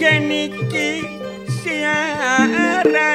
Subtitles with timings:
[0.00, 0.88] geniki
[1.62, 3.09] siaran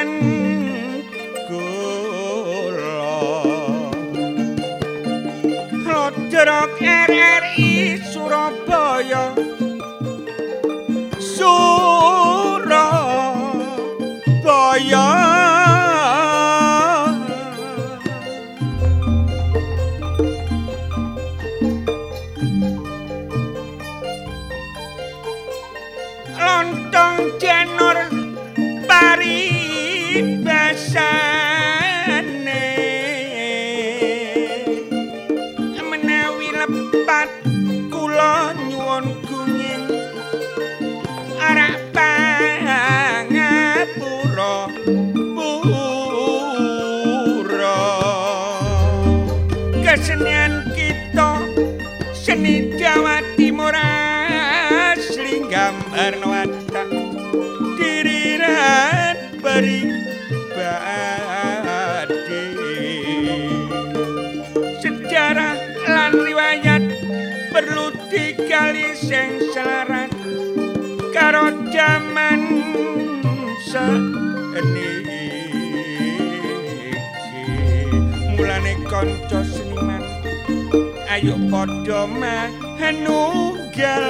[81.16, 84.04] ayu padha menunggal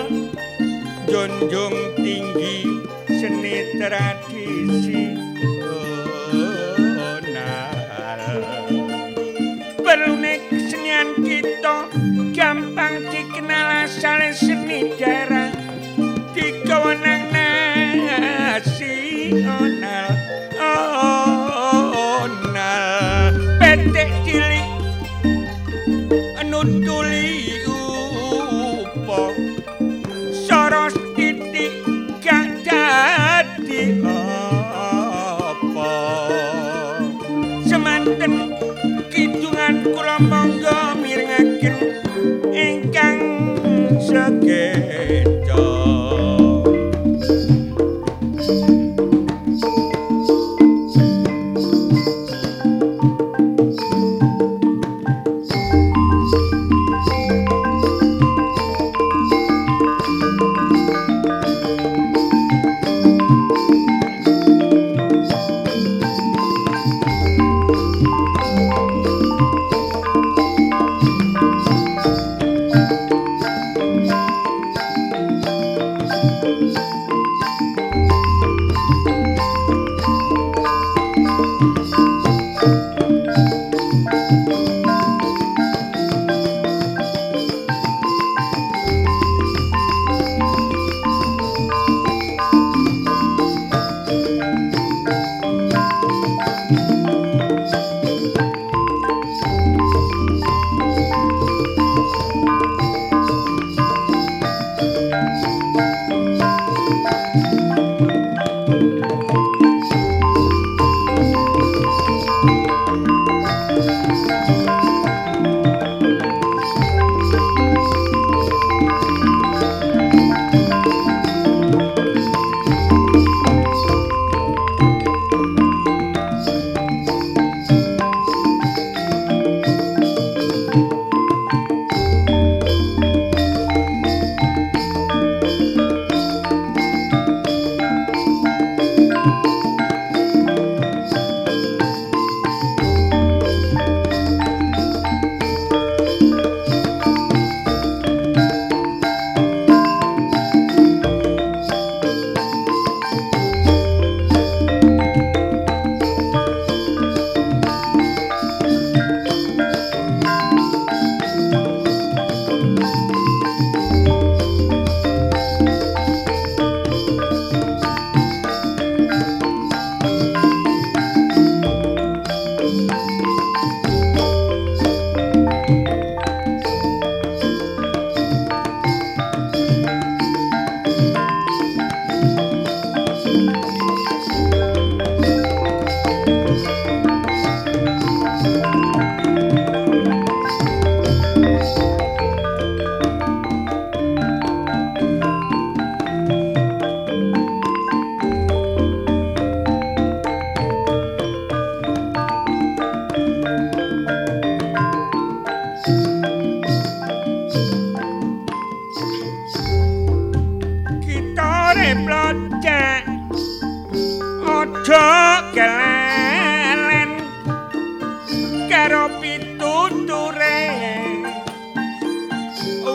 [1.06, 2.67] junjung tinggi
[3.06, 4.16] senitran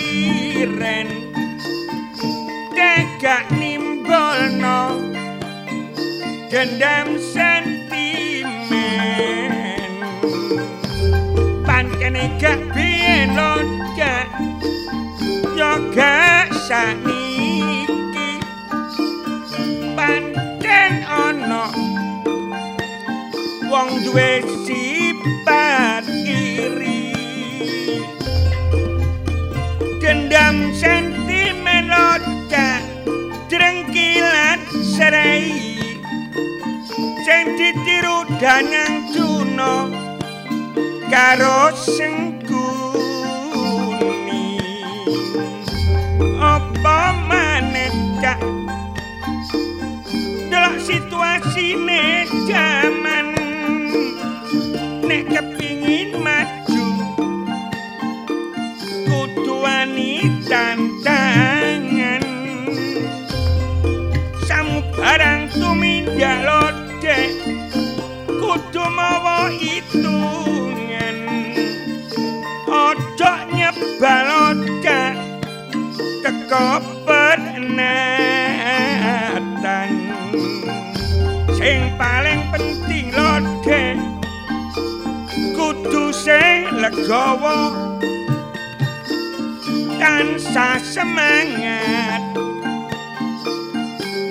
[2.72, 4.80] tega nimbolno
[6.48, 8.48] gendam sentimen.
[11.68, 14.28] Pancene gak biyen lodek
[15.60, 17.29] yo gak sani
[21.50, 21.74] ana.
[23.70, 27.14] Wong duwe sipat iri.
[30.02, 32.82] Dendam sentimen ora
[33.50, 34.60] drengkilan
[34.94, 35.50] serai.
[37.26, 39.90] Sing ditiru danang juno
[41.10, 42.39] karo sing
[50.90, 51.78] situasi
[52.50, 53.38] jaman
[55.06, 56.86] nek kepingin maju
[59.06, 62.26] kudu wani tantangan.
[64.50, 67.38] Samubarang tumindak lode
[68.26, 70.18] kudu mawa itu
[72.66, 73.34] ojo
[74.02, 74.58] balon
[76.26, 78.39] teko pernah.
[81.60, 84.00] sing paling penting lode
[85.60, 87.76] kudu sing legawa
[90.00, 92.24] tansah semangat.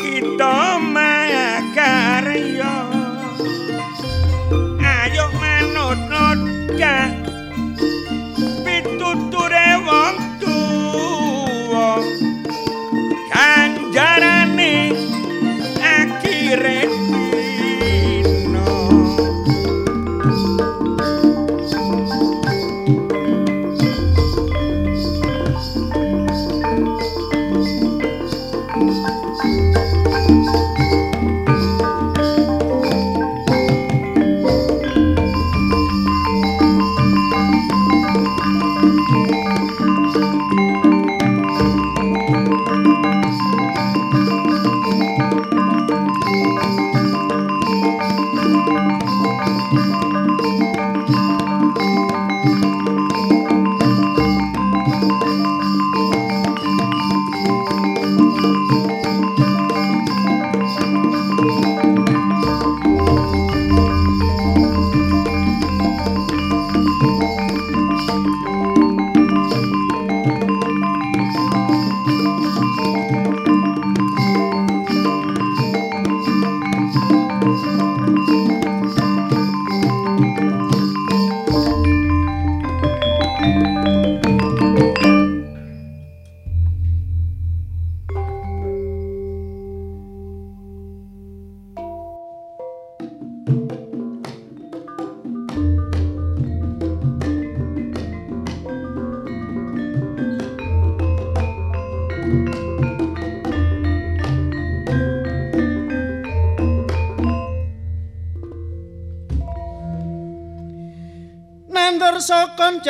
[0.00, 2.76] Kita makarya
[4.80, 7.17] ayo manut lode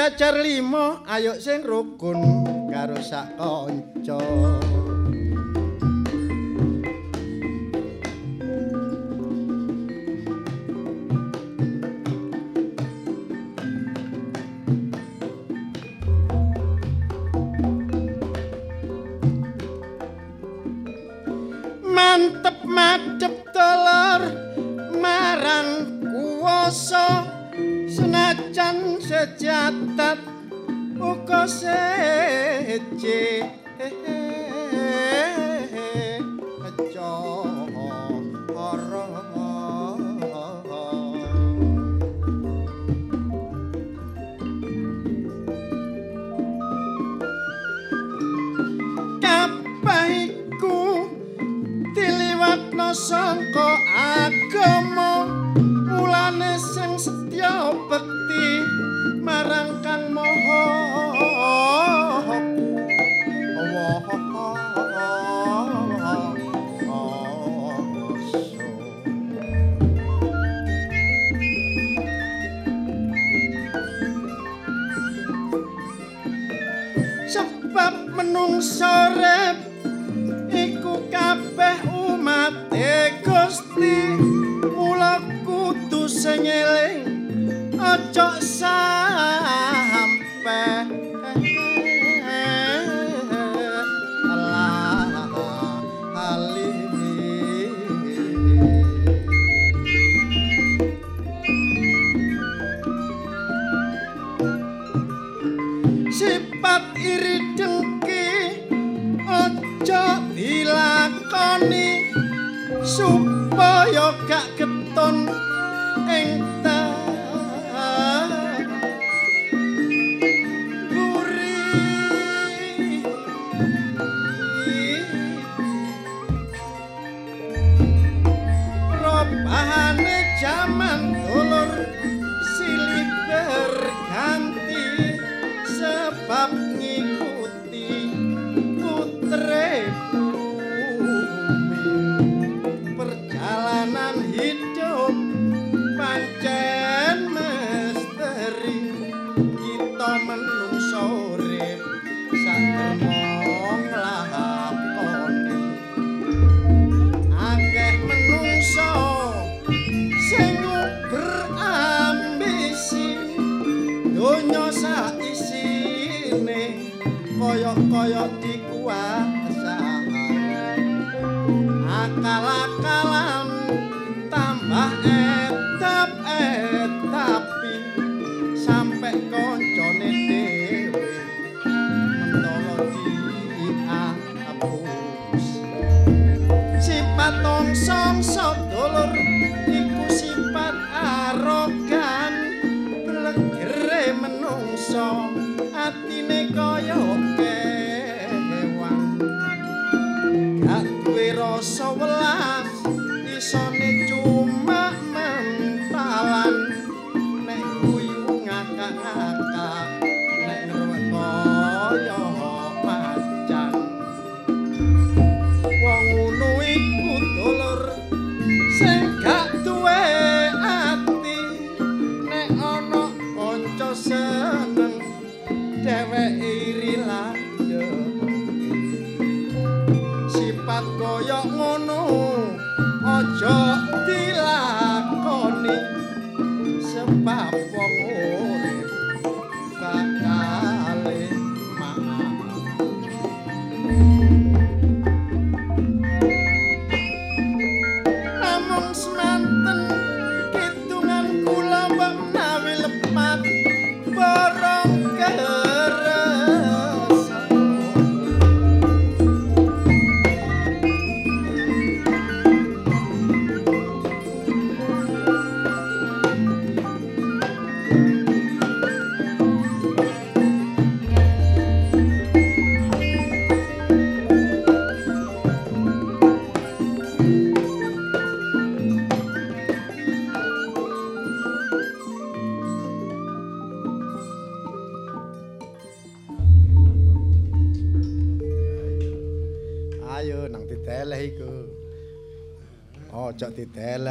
[0.09, 2.17] cecer limo ayo sing rukun
[2.73, 4.48] karo sak kanca.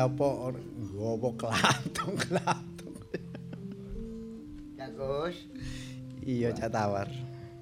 [0.07, 2.95] apa nggawa klatung-klatung.
[4.79, 5.37] Jagos.
[6.27, 7.07] Iya cak tawar.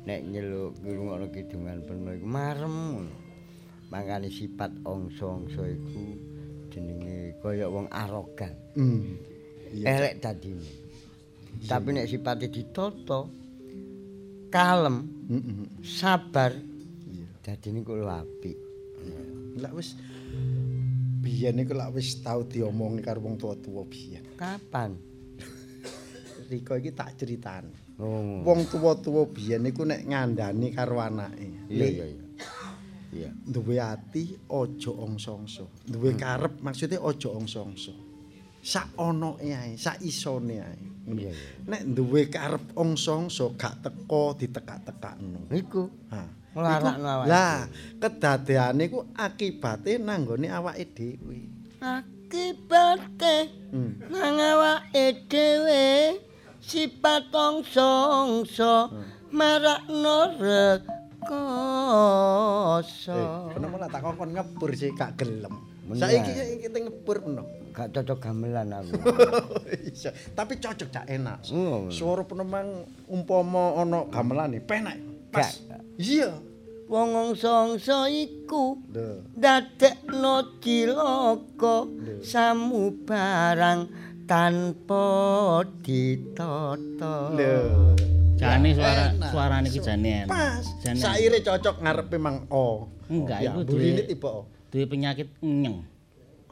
[0.09, 3.15] Nek nyeluk ngrungokno kidungan peno iku marem ngono.
[3.93, 6.17] Mangkane sifat angsa-angsa iku
[6.73, 8.57] jenenge kaya wong arogan.
[8.73, 9.21] Hmm.
[9.69, 10.65] Elek dadine.
[11.61, 13.29] Tapi nek sipate ditata
[14.49, 15.05] kalem,
[15.85, 16.57] sabar.
[16.57, 17.25] Iya.
[17.45, 18.57] Dadi niku apik.
[19.61, 19.93] Lah wis
[21.25, 24.37] biyen iku lak wis tau diomongi karo wong tuwa-tuwa biyen.
[24.37, 24.93] Kapan?
[26.53, 27.73] Riko iki tak critani.
[27.97, 28.45] Oh.
[28.45, 31.65] Wong tuwa-tuwa biyen iku nek ngandani karo anake.
[31.73, 32.25] Iya iya iya.
[33.15, 33.29] Iya.
[33.33, 35.81] Duwe ati aja ongsongso.
[35.81, 36.21] Duwe hmm.
[36.21, 37.93] karep maksudnya aja ongso-ongso.
[38.65, 40.77] Sak onoke ae, sak isone ae.
[41.09, 41.49] Iya iya.
[41.65, 45.49] Nek duwe karep ongsongso gak teko ditekak-tekakno.
[45.49, 45.89] Niku.
[46.13, 46.44] Ha.
[46.55, 47.27] Nglarakno awake.
[47.27, 47.67] Lah,
[47.99, 51.39] kedadeane ku akibate nanggone awake dhewe.
[51.83, 53.99] akibate Hmm.
[54.07, 56.15] nang awake dhewe
[56.63, 58.89] sifat ongso-ongso
[59.35, 61.27] marakno rekoso.
[63.13, 65.53] Eh, kenapa lah tak kon ngebur sih gak gelem.
[65.93, 67.43] Saiki kita ngebur peno.
[67.75, 68.95] Gak cocok gamelan aku.
[70.39, 71.43] Tapi cocok gak enak.
[71.51, 71.91] Oh.
[71.91, 74.97] Suara penemang umpama ana gamelane penak.
[75.35, 75.51] Pas.
[75.67, 75.81] Gak.
[75.97, 76.31] Iya.
[76.85, 79.25] Wong ongso-ongso iku Lho.
[79.33, 81.89] dadekno cilaka
[82.21, 83.89] samubarang
[84.29, 85.05] tanpa
[85.81, 87.33] ditata.
[87.33, 87.57] Lho.
[88.35, 89.29] Jane suara Enak.
[89.31, 90.29] suarane iki jane enak.
[90.29, 90.65] Pas.
[90.83, 92.85] Jane Saire cocok ngarepe mang O.
[93.07, 94.43] Enggak, ya, iku duwe- tipe O.
[94.69, 95.81] duwe penyakit nyeng.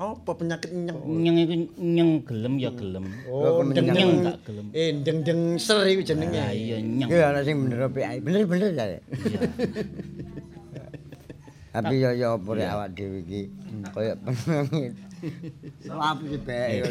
[0.03, 0.99] Apa penyakit nyeng?
[1.07, 3.05] Nyeng iku nyeng gelem ya gelem.
[3.31, 4.65] Oh, Nyeng deng gak gelem.
[4.75, 6.35] Eh, deng-deng ser iku jenenge.
[6.35, 7.07] Lah iya nyeng.
[7.07, 8.17] Iki ana sing bener apa ae.
[8.19, 8.85] Bener-bener ya.
[8.91, 8.99] Iya.
[11.73, 13.41] Tapi yo yo apa rek awak dhewe iki
[13.95, 14.93] kaya pengit.
[15.89, 16.83] Apa sih bae.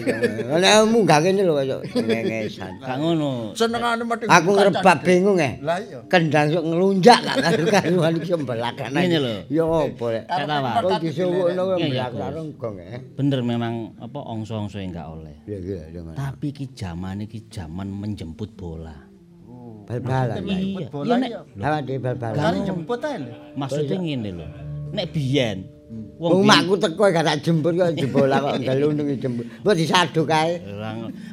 [0.48, 2.80] Lah munggah kene lho kaya ngengesan.
[2.80, 3.52] Gak ngono.
[3.52, 4.24] Senengane mati.
[4.28, 5.60] Aku ngrebab bingung eh.
[5.60, 6.00] Lah iya.
[6.08, 8.88] Kendang sok ngelunjak gak karu-karuan iki mbelakan.
[8.92, 9.34] Ngene lho.
[9.52, 10.24] Yo apa rek.
[10.28, 10.74] Saya tahu, Pak.
[10.80, 13.00] Kok disuwukno mbelakan karo gong eh.
[13.18, 15.36] Bener memang apa ongso-ongso yang gak oleh.
[15.44, 15.58] Iya
[15.90, 16.02] iya.
[16.16, 18.96] Tapi iki zaman iki zaman menjemput bola.
[19.82, 20.40] Bal-balan.
[20.46, 21.40] Iya, bola nek iya.
[21.60, 22.40] Awak dhewe bal-balan.
[22.40, 23.32] Kali jemput ae lho.
[23.58, 24.46] maksudnya ngene lho.
[24.92, 25.58] Nek biyen
[26.22, 29.42] Wong makku teko gak tak jemput kok jebola kok gelundung jemput.
[29.60, 30.62] Mbok disaduk kae.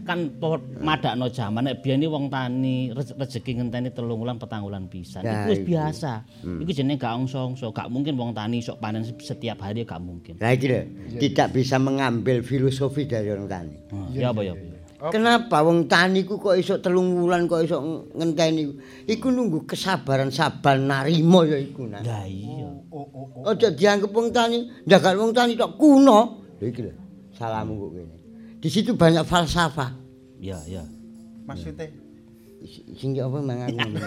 [0.02, 0.34] Kan
[0.82, 5.22] madakno jaman nek biyen wong tani rez- rezeki ngenteni telung wulan petang wulan pisan.
[5.22, 6.12] Nah, Iku wis biasa.
[6.42, 10.42] Iku jenenge gak ongso-ongso, gak mungkin wong tani sok panen se- setiap hari gak mungkin.
[10.42, 10.82] Lah iki lho,
[11.22, 13.76] tidak bisa mengambil filosofi dari orang tani.
[13.94, 14.58] Hmm, Ya apa ya.
[15.00, 15.16] Apa.
[15.16, 18.68] Kenapa wong tani ku kok iso telung wulan kok iso ngenteni?
[19.08, 22.04] Iku nunggu kesabaran sabar narimo ya iku nah.
[22.04, 22.68] Lah iya.
[23.48, 26.44] Aja dianggep wong tani, ndagal wong tani tok kuno.
[26.60, 26.92] Lha iki lho,
[27.32, 28.16] salammu kok kene.
[28.60, 29.96] Di situ banyak falsafah.
[30.44, 30.84] Ya ya.
[31.48, 31.88] Maksudnya
[33.00, 34.04] Sing apa mangan ngono.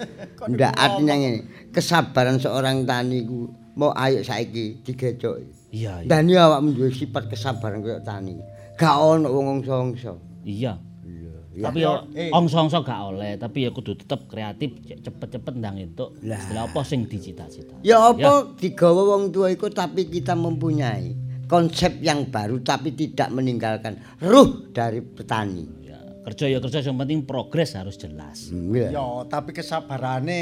[0.56, 5.44] Ndak artinya ngene, kesabaran seorang tani ku mau ayo saiki digecoki.
[5.68, 6.08] Iya iya.
[6.08, 8.40] Dan ya awakmu duwe sifat kesabaran kaya tani.
[8.80, 10.29] Gak ono wong ongso-ongso.
[10.42, 10.74] Iya.
[11.02, 11.32] Iya.
[11.60, 12.30] Tapi yo Eh.
[12.30, 16.14] ongso-ongso gak oleh, tapi ya kudu tetep kreatif, ce- cepet-cepet ndang entuk.
[16.22, 16.38] Lah.
[16.38, 17.74] Istilah apa sing dicita-cita.
[17.80, 21.10] Ya apa digawa wong tua iku tapi kita mempunyai
[21.44, 25.66] konsep yang baru tapi tidak meninggalkan ruh dari petani.
[25.82, 28.48] Ya, kerja ya kerja yang penting progres harus jelas.
[28.48, 28.94] Hmm, iya.
[28.94, 30.40] Yo, tapi kesabarane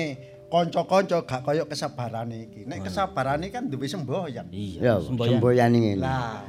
[0.48, 2.64] kanca-kanca gak kaya kesabarane iki.
[2.64, 4.48] Nek kesabarane kan duwe semboyan.
[4.48, 5.36] Iya, Ya, semboyan.
[5.36, 6.00] semboyan ngene.
[6.00, 6.44] Lah.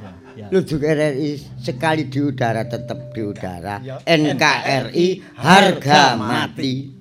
[0.48, 3.80] Luduk RRI sekali di udara tetap di udara.
[4.02, 6.99] NKRI harga mati.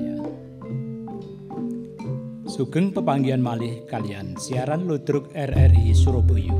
[0.00, 0.16] Budaya.
[2.48, 6.56] Sugeng pepanggihan malih kalian siaran Ludruk RRI Surabaya.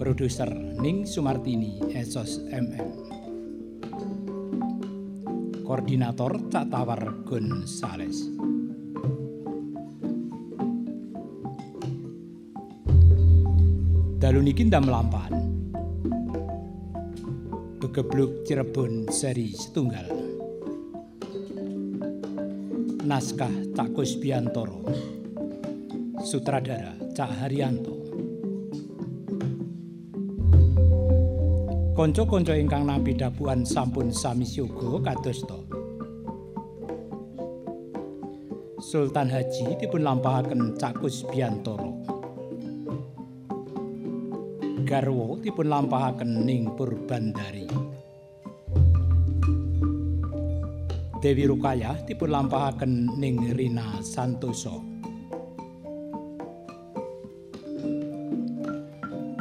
[0.00, 0.48] Produser
[0.80, 2.88] Ning Sumartini Esos MM.
[5.66, 8.22] Koordinator Cak Tawar Gonzales.
[14.16, 15.36] Dalu niki ndam lampahan.
[17.76, 20.25] Begebluk Cirebon seri setunggal.
[23.06, 24.82] Naskah Cak Kusbiantoro.
[26.26, 27.94] Sutradara Cak Haryanto.
[31.94, 35.62] Konco-konco ingkang nampi dapuan sampun sami siuga kados to.
[38.82, 42.02] Sultan Haji dipun lampahaken Cak Kusbiantoro.
[44.82, 47.70] Garwo dipun lampahaken ning Purbandari.
[51.26, 54.78] Dewi Rukayah dipun lampahaken ning Rina Santoso.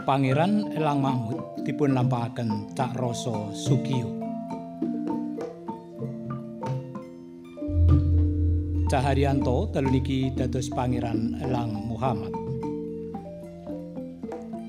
[0.01, 4.09] Pangeran Elang Mahmud dipun lampahaken Cak Rasa Sugiyo.
[8.89, 12.33] Caharyanto dalu niki dados Pangeran Elang Muhammad.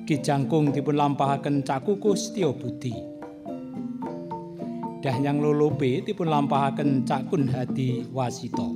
[0.05, 3.16] Ki Jangkung dipun lampahaken Cak Kukus Setyo Budi.
[5.07, 8.75] Dahyang Lolope dipun lampahaken Cak Kun Hadi Wasito.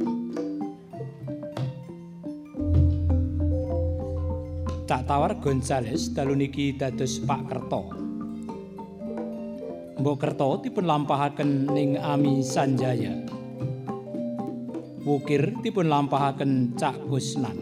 [4.88, 7.84] Cak Tawar Gonzales dalu niki dados Pak Kerto.
[10.00, 13.12] Mbok Kerto dipun lampahaken ning Ami Sanjaya.
[15.04, 17.60] Wukir dipun lampahaken Cak Gusnan.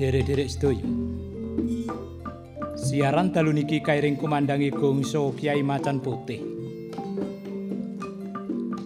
[0.00, 1.01] Derek-derek sedaya.
[2.92, 6.44] Siaran dalu niki kairing kumandangi gongso Kiai Macan Putih.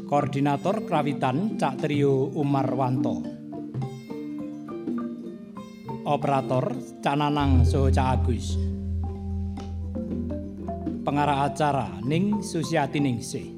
[0.07, 3.27] Koordinator Krawitan Cak Trio Umarwanto.
[6.07, 6.71] Operator
[7.03, 8.55] Cak Nanang Soho Cak Agus.
[11.03, 13.49] Pengarah acara Ning Susiati Ningsih.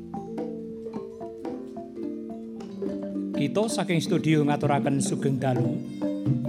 [3.37, 5.77] Kita saking studio ngaturaken sugeng dalu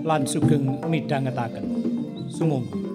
[0.07, 1.67] lan sugeng midhangetaken.
[2.31, 2.88] Sumangga.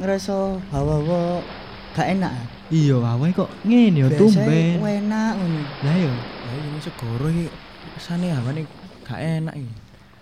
[0.00, 0.32] Ngerasa
[0.72, 1.44] hawa-hawa
[1.92, 2.32] gak enak.
[2.70, 4.78] Iya, awake kok ngene ya Biasanya tumben.
[4.80, 5.60] enak ngono.
[5.84, 6.12] Lah ya,
[6.50, 7.46] Ya ini segoro iki
[7.94, 8.62] kesane awane
[9.04, 9.72] gak enak iki.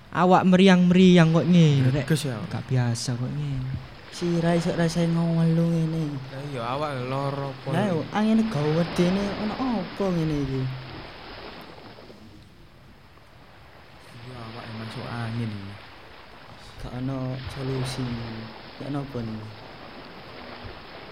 [0.08, 2.04] awak meriang-meriang kok ngene, Rek.
[2.08, 2.36] Ya.
[2.48, 3.70] Gak biasa kok ngene.
[4.08, 6.02] Sira iso rasain ngelu ngene.
[6.32, 7.68] Lah iya awak loro apa.
[7.70, 10.62] Lah yo angin gawe dene ono apa ngene iki?
[14.26, 15.72] Iya awak yang masuk angin iki.
[16.80, 17.18] Gak ono
[17.52, 18.06] solusi.
[18.80, 19.67] Ya napa nih?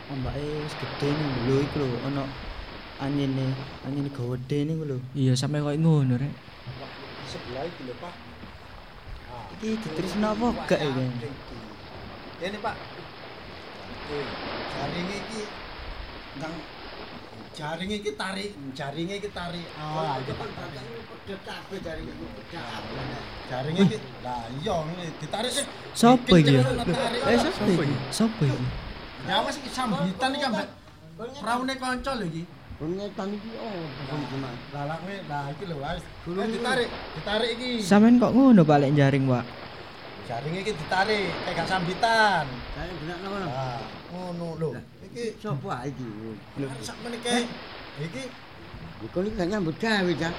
[0.07, 2.23] Ambake wis gedhe nih lho iku lho ono
[3.03, 3.51] angine,
[3.83, 4.99] angine gawe dene iku lho.
[5.19, 6.31] Iya, sampe kok ngono, Rek.
[7.27, 8.15] Sebelah iki lho, Pak.
[9.59, 11.05] Iki diterusno apa gak iki?
[12.39, 12.77] Ini, Pak.
[14.07, 14.27] Eh,
[14.79, 15.43] jaring iki
[16.39, 16.55] nang
[17.59, 19.67] jaring iki tarik, jaring iki tarik.
[19.75, 20.47] Ah, iki Pak.
[20.55, 22.63] Pedet kabeh jaring iki pedet.
[23.51, 24.77] Jaring iki lah iya
[25.19, 25.67] ditarik sih.
[25.99, 26.63] Sopo iki ya?
[27.27, 27.39] Eh
[28.15, 28.86] sapa iki?
[29.27, 30.67] Ya wis iki sambitan iki ambek
[31.43, 32.47] praune kanca lho iki.
[32.79, 33.75] Pengetan iki oh,
[34.31, 34.59] gimana?
[34.71, 36.03] Lah lah kowe lah iki lho wis.
[36.07, 37.71] Eh, ditarik, ditarik iki.
[37.83, 39.45] Sampeyan kok ngono balik jaring, Pak?
[40.31, 42.45] Jaringe iki ditarik kayak gak sambitan.
[42.79, 43.47] Saya benak ngono.
[43.51, 43.83] Nah,
[44.15, 44.71] ngono lho.
[45.11, 46.07] Iki Sopo ah iki?
[46.63, 47.51] lho sak menike
[47.99, 48.23] iki
[49.11, 50.35] Kok iki gak nyambut gawe, Cak.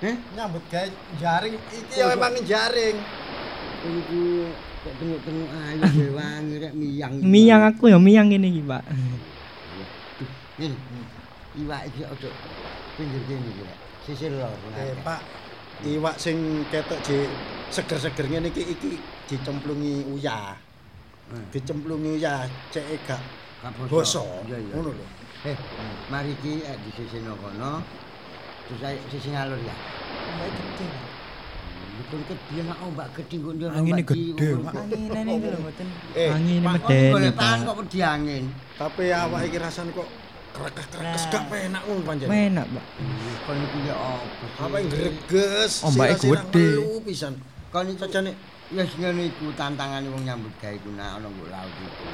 [0.00, 0.16] Heh?
[0.38, 2.96] nyambut gawe jaring iki ya memang jaring.
[3.82, 4.24] Iki
[4.80, 7.12] kok tengok-tengok ayu dhewe wangi rek miyang.
[7.20, 8.84] Miyang aku ya miyang ngene iki, Pak.
[11.60, 12.28] Iwak iki ojo
[12.96, 13.64] pinggir kene iki.
[14.00, 14.56] Sisir lor.
[14.80, 15.20] Eh, Pak,
[15.84, 17.28] iwak sing ketok di
[17.68, 18.90] seger-seger ngene iki iki
[19.28, 20.56] dicemplungi uyah.
[21.28, 21.44] Hmm.
[21.52, 23.20] Dicemplungi uyah cek e gak
[23.92, 24.24] boso.
[24.48, 25.04] Ngono lho.
[25.44, 25.56] Eh,
[26.08, 27.84] mari iki eh, di sisi kono.
[28.64, 28.80] Terus
[29.12, 29.76] sisi ngalor ya.
[30.24, 31.19] Ombak gede.
[32.10, 34.74] Betul gede mak ombak gede kok ndio Angine gede, Pak.
[34.82, 35.86] Angin ini lho mboten.
[36.18, 37.38] Eh, Angin Pak, medeni, Pak.
[37.38, 38.44] tangan kok wedi angin.
[38.74, 40.08] tapi awak iki rasane kok
[40.50, 42.26] krekes-krekes gak penak ngono pancen.
[42.26, 42.84] Enak, Pak.
[43.46, 44.44] Kon iki ya opo?
[44.58, 45.72] Apa yang greges?
[45.86, 46.66] Ombake sirah-sirah gede.
[47.06, 47.32] pisan.
[47.70, 48.30] Kon iki Sajane
[48.74, 52.06] ya sing ngono iku tantangane wong nyambut gawe iku nak ana nggo laut iku.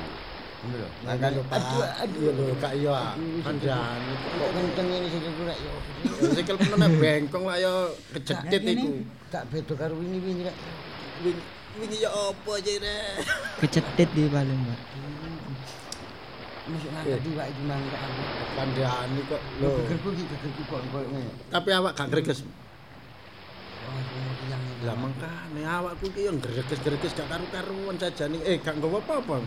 [0.66, 0.88] Lho.
[1.06, 1.58] Lho, Pak.
[1.62, 3.14] aduh aduh lho, kak iya.
[3.46, 4.00] Pandan.
[4.10, 6.34] kok kenceng sing iku rek opo sih?
[6.34, 7.72] Sikil penene bengkong lah ya
[8.14, 8.88] kejedit iku.
[9.30, 10.56] Gak beda karo wingi-wingi rek.
[11.78, 13.14] Wingi ya apa aja rek.
[13.62, 14.80] Kecetit di paling, Pak.
[16.66, 18.22] Masuk ngangkat iwak iki mang rek aku.
[18.58, 19.70] Kandhani kok lho.
[19.86, 21.32] Gegerku iki gegerku kok koyo ngene.
[21.54, 22.42] Tapi awak gak greges.
[22.42, 24.02] Oh.
[24.82, 28.42] Lah mangkane awakku iki yo greges-greges gak karu-karuan jajane.
[28.42, 29.38] Eh gak nggawa apa-apa.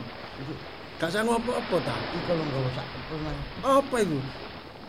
[0.99, 1.95] Gak sanggup apa-apa ta.
[1.95, 3.37] Iki kalau nggawa sak kepul mang.
[3.63, 4.19] Apa iku?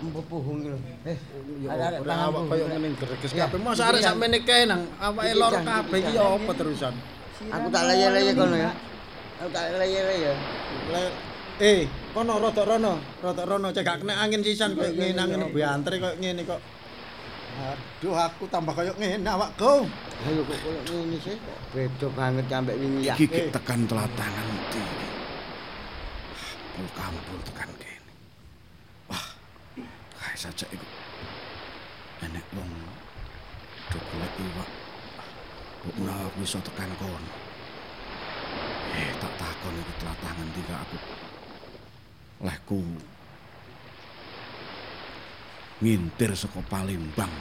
[0.00, 0.78] Iki lho.
[1.06, 1.18] Eh,
[1.64, 2.72] ora tangan awak puhung, koyo Rek.
[2.72, 3.58] ngene greges Ya, kabeh.
[3.60, 6.22] Mosok iki arek yang- sakmene kae nang awake Iki loro yang- kabeh iki iki ya
[6.24, 6.94] yang- apa terusan.
[7.40, 8.70] Aku tak leye-leye kono ya.
[9.38, 10.32] Aku tak leye-leye.
[10.90, 11.14] Le-
[11.60, 11.84] Eh,
[12.16, 16.16] kono rodok rono, rodok rono cek gak kena angin sisan koyo ngene angin biantre koyo
[16.16, 16.56] ngene kok.
[17.60, 19.84] Aduh, aku tambah koyo ngene awakku.
[20.24, 21.36] Ayo kok koyo ngene sih.
[21.70, 23.14] Beda banget ambek wingi ya.
[23.14, 24.80] Iki ki tekan telatangan ndi.
[26.76, 28.12] Pul kampul tekan kene.
[29.10, 29.26] Wah.
[30.20, 30.86] Kae saja iku.
[32.20, 32.70] Enek wong
[33.90, 34.70] golek iwak.
[35.80, 37.32] Kok menawa aku iso tekan kono.
[38.90, 40.98] Eh, tak takon iki telatangan kak aku.
[42.44, 42.80] Lehku
[45.80, 47.32] ngintir saka Palembang.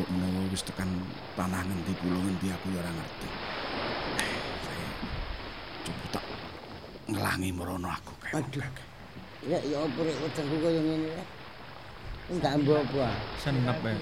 [0.00, 0.88] Kok menawa wis tekan
[1.36, 3.28] tanah ngendi pulau ngendi aku ya ora ngerti.
[4.24, 4.38] Eh,
[5.84, 6.24] coba tak
[7.10, 8.62] ngelangi merono aku Aduh.
[9.40, 11.28] Rek ya opo rek wetengku koyo ngene rek.
[12.30, 13.08] Enggak ambo apa.
[13.40, 13.94] Senep ya.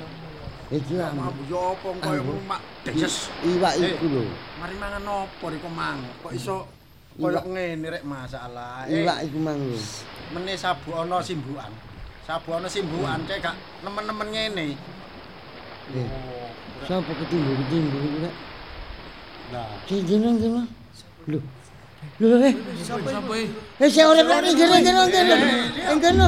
[0.69, 1.33] Iki Ya ambo.
[1.33, 3.31] mambu yo apa koyo mak deses.
[3.41, 3.95] Iwak Eh.
[3.95, 4.23] iku lho.
[4.59, 6.03] Mari mangan opo riko mang?
[6.21, 6.67] Kok iso
[7.17, 8.85] koyo ngene rek masalah.
[8.85, 9.79] Eh, Iwak iku mang lho.
[10.35, 11.73] mene sabu ana simbukan.
[12.29, 14.67] Sabu ana simbukan cek gak nemen-nemen ngene.
[15.97, 16.09] Eh.
[16.85, 18.35] Sopo ketimbu-ketimbu iku rek?
[19.49, 20.63] Lah, Sing jeneng kene.
[21.33, 21.41] Lho.
[22.19, 22.55] Lho eh.
[23.79, 25.37] Eh sing ora kok ning kene kene kene.
[25.87, 26.27] Ing kene.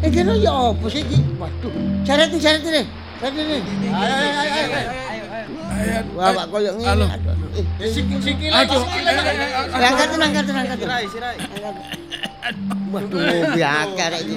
[0.00, 1.20] Ing kene ya opo sih iki?
[1.36, 1.72] Waduh.
[2.08, 2.86] Syarat ning syarat ning.
[3.20, 3.62] Syarat ning.
[3.92, 4.64] ayo ayo ayo.
[5.76, 6.00] ayo.
[6.16, 6.88] Wah, wak koyo ngene.
[6.88, 7.04] Halo.
[7.12, 7.36] Aduh.
[7.52, 8.48] Eh, Eh, sikil sikil.
[8.48, 8.80] Aduh,
[9.76, 10.78] Angkat angkat angkat.
[10.80, 11.36] Sirai sirai.
[12.96, 14.36] Waduh, ngopi akeh rek iki.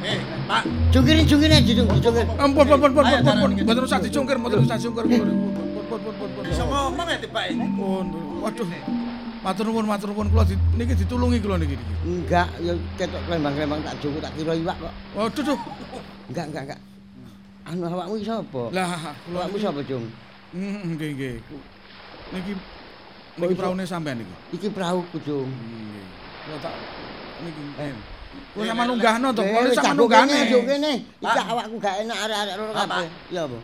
[0.00, 2.24] Eh, Pak, Cungkirin cungkirin aja cung cungkir.
[2.40, 3.64] Ampun, pun, pun, pun, Ayo, pun, pun, taruh pun, gitu.
[3.68, 5.04] mboten usah dicungkir, mboten usah dicungkir.
[5.04, 6.42] Pun, pun, pun, pun, pun, pun.
[6.44, 7.66] bisa ngomong ya tiba ini.
[7.76, 8.04] Pun,
[8.44, 8.68] waduh.
[9.40, 10.44] Matur nuwun, matur nuwun kula
[10.76, 11.94] niki ditulungi kula niki niki.
[12.04, 14.92] Enggak, ya ketok klembang-klembang tak jungkir tak kira iwak kok.
[15.16, 15.58] Waduh, duh.
[16.28, 16.80] Enggak, enggak, enggak.
[17.64, 18.62] Anu awakmu sapa?
[18.76, 20.04] Lah, Awakmu sapa, Cung?
[20.52, 21.36] Hmm, nggih, nggih.
[22.36, 22.52] Niki
[23.40, 24.34] niki praune sampean niki.
[24.60, 25.48] Iki perahuku, Cung.
[25.48, 26.04] Nggih.
[26.44, 26.72] Kula tak
[27.40, 27.62] niki.
[27.80, 27.94] Eh.
[28.60, 30.36] Sama nunggahno to, Eh, kula wis sama tak nunggahne.
[30.68, 30.92] kene.
[31.16, 33.08] Iki awakku gak enak arek-arek loro kabeh.
[33.32, 33.58] Ya apa?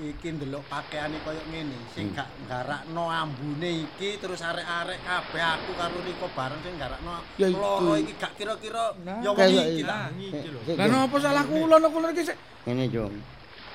[0.00, 6.00] Iki ndelok pakaiane koyo ngene, sing gak nggarakno ambune iki terus arek-arek kabeh aku karo
[6.00, 7.20] Riko bareng sing iku.
[7.52, 9.84] loro iki gak kira-kira ya wong Kayak iki.
[10.72, 13.12] Eh, Lah napa salah kula nek kula sik Ngene, Cung.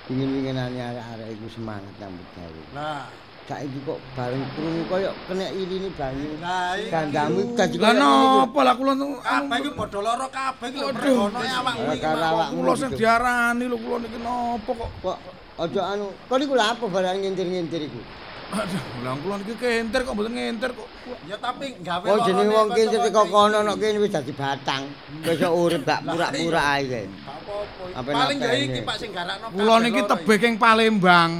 [0.10, 2.62] Ingin-inginane arek-arek iku semangat nyambut gawe.
[2.74, 3.06] Lah,
[3.46, 6.42] Saiki kok bareng krungu koyo kena ilini banyu.
[6.42, 6.90] iki.
[6.90, 8.02] Kandamu dadi Lah iki.
[8.02, 10.90] napa lah kula anu kabeh iki padha lara kabeh iki lho
[11.30, 12.02] awakmu iki.
[12.02, 12.32] Karo Pak.
[12.34, 12.58] awakmu.
[12.58, 14.92] kula sing diarani lho kula niki napa kok.
[15.06, 15.18] Kok
[15.56, 18.02] aja anu, kok niku lha apa barang ngintir-ngintir iku?
[18.46, 20.88] Aduh, lah kula niki kenter kok mboten ngenter kok.
[21.26, 24.86] Ya tapi gawe Oh jenenge wong kintir teko kono nek kene wis dadi batang.
[25.26, 26.86] Wis urip gak pura-pura ae.
[26.86, 27.10] Gak
[27.42, 27.84] apa-apa.
[27.98, 31.32] Apa Paling ya iki Pak sing garakno Kula niki tebih ing Palembang.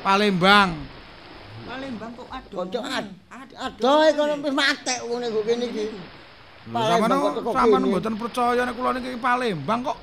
[0.00, 0.68] Palembang.
[1.68, 2.56] Palembang kok aduh.
[2.56, 3.06] Kocok ad.
[3.52, 5.86] Adoh kono wis matek ngene kok kene iki.
[6.72, 7.84] Palembang kok kene.
[7.84, 9.98] mboten percaya nek kula niki Palembang kok.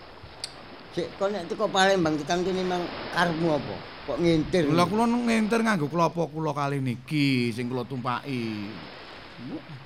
[0.93, 2.85] Sik kok nek teko Palembang tekan kene mang
[3.17, 3.75] karepmu apa?
[4.05, 4.69] Kok ngintir?
[4.69, 8.69] Lha kula ngenter nganggo klopo kula kali niki sing kula tumpaki.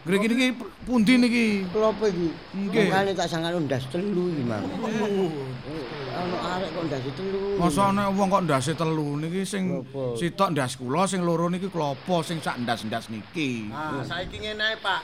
[0.07, 0.47] Ngriki niki
[0.87, 1.45] pundi niki?
[1.67, 2.31] Klopo iki?
[2.55, 2.87] Nggih.
[2.87, 4.63] Makane tak sangkan ndas telu iki, Mang.
[4.63, 7.59] Ono arek kok ndas telu.
[7.59, 9.83] Masa ana wong kok ndase telu niki sing
[10.15, 13.67] sitok ndas kula sing loro niki klopo sing sak ndas-ndas niki.
[13.67, 15.01] Nah, saiki ngene ae, Pak.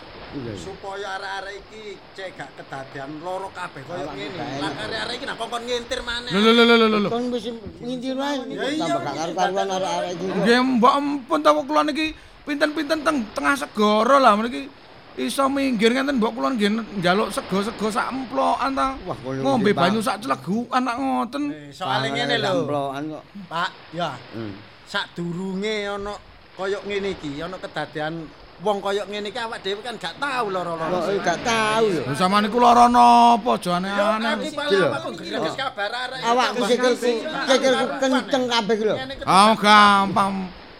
[0.56, 4.40] Supaya arek-arek iki cek gak kedadian loro kabeh koyo ngene.
[4.64, 6.32] Lah arek-arek iki nak kongkon ngintir maneh.
[6.32, 7.10] Lho lho lho lho lho.
[7.12, 7.52] Kon wis
[7.84, 8.40] ngintir wae.
[8.48, 10.26] Iya, Tambah gak karu-karuan arek-arek iki.
[10.32, 12.08] Nggih mbok ampun ta kula niki
[12.44, 14.68] pinten-pinten teng tengah segara lah meniki
[15.16, 18.98] iso minggir ngenten mbok kula nggih njaluk sego-sego sak emplokan ta.
[19.06, 21.44] Wah, Ngombe banyu sak celegukan nak ngoten.
[21.50, 22.66] Eh, Soale ngene lho.
[22.66, 23.24] Samplokan kok.
[23.46, 24.54] Pak, ya Hmm.
[24.84, 26.14] sadurunge ana
[26.54, 28.26] koyo ngene iki, ana kedadian
[28.60, 30.98] wong koyo ngene iki awak dhewe kan gak tahu Kok loro-loro.
[31.08, 32.02] iki gak tahu lho.
[32.04, 34.50] Lho sampean niku lara napa aja Ya aneh-aneh.
[34.50, 35.54] Iki lho.
[35.54, 36.20] kabar arek.
[36.26, 36.98] Awakku sikilku
[37.46, 38.96] sikilku kenceng kabeh lho.
[39.24, 40.34] Oh gampang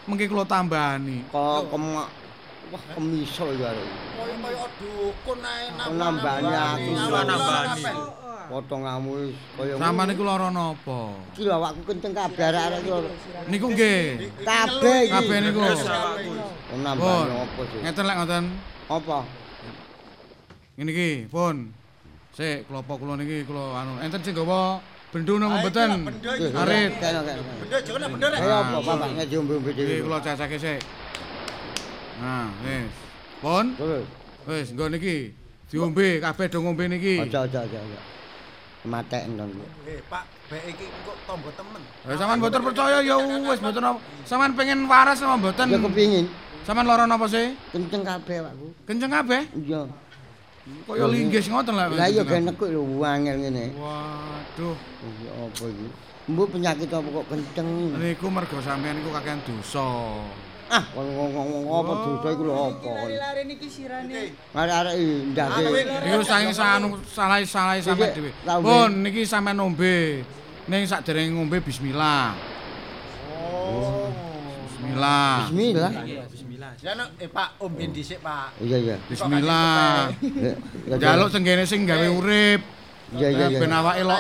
[0.08, 1.24] mengki kula tambani.
[1.32, 1.72] Kok
[2.74, 3.88] wah kemiso iki arek.
[4.18, 7.94] Koyo-koyo dukun ae Nambani aku, nambani.
[8.44, 11.16] Potonganmu wis kaya Sampean niku lara napa?
[11.32, 13.10] iki lho awakku kenceng kabeh arek-arek iki lho.
[13.48, 14.02] Niku nggih.
[14.42, 15.14] Kabeh iki.
[15.14, 15.62] Kabeh niku.
[16.82, 17.80] Nambani apa sih?
[17.86, 18.44] Ngeten lek ngoten.
[18.90, 19.20] Apa?
[20.76, 21.56] Ngene iki, pun.
[22.34, 24.82] Sik, klopo kula niki kula anu enten sing gawa
[25.14, 25.90] bendu napa mboten?
[26.58, 26.92] Arit.
[26.98, 28.30] Bener jane bener.
[28.34, 28.42] rek.
[28.42, 30.02] Ayo apa bapak ombe-ombe Iki dhewe.
[30.10, 30.82] kula cacake sik.
[32.18, 32.94] Nah, wis.
[33.38, 33.66] Pun.
[33.78, 34.06] Terus.
[34.50, 35.18] Wis, nggo niki.
[35.70, 37.22] Diombe kabeh do ngombe niki.
[37.22, 37.78] Aja aja aja.
[37.78, 38.00] aja.
[38.84, 39.54] Matek nang.
[39.88, 41.82] Eh, Pak, bek iki engko tombo temen.
[42.10, 44.00] Eh sampean mboten percaya ya wis mboten apa.
[44.26, 45.66] Sampean pengen waras apa mboten?
[45.70, 46.26] Ya kepingin
[46.64, 47.54] Sampean lara napa sih?
[47.76, 48.68] kenceng kabeh awakku.
[48.88, 49.42] Kenceng kabeh?
[49.52, 49.82] Iya.
[50.64, 51.92] Kaya linggis ngoten lah.
[51.92, 53.76] Lah iya genek kok lho wangel ngene.
[53.76, 55.88] Waduh, Iki apa iki?
[56.32, 57.68] Mbok penyakit apa kok kenceng?
[58.00, 59.84] niku mergo sampean niku kakean dosa.
[60.72, 62.92] Ah, kon ngomong apa dosa iku lho apa.
[63.12, 64.32] Lari niki sirane.
[64.56, 65.64] Arek-arek iki ndake.
[66.08, 68.32] Niku saking sanu salah-salah sampean Iki, dhewe.
[68.64, 70.24] Pun niki sampean ombe.
[70.72, 72.40] Ning sakderenge ngombe bismillah.
[73.68, 74.08] Oh.
[74.72, 75.52] Bismillah.
[75.52, 75.92] Bismillah.
[76.84, 78.60] Ya no, eh Pak, ombe dhisik, Pak.
[78.60, 78.96] Iya iya.
[79.08, 80.12] Bismillah.
[81.00, 82.62] Jaluk tenggene sing gawe urip.
[83.14, 83.60] Iya iya iya.
[83.62, 84.18] Ben awake lo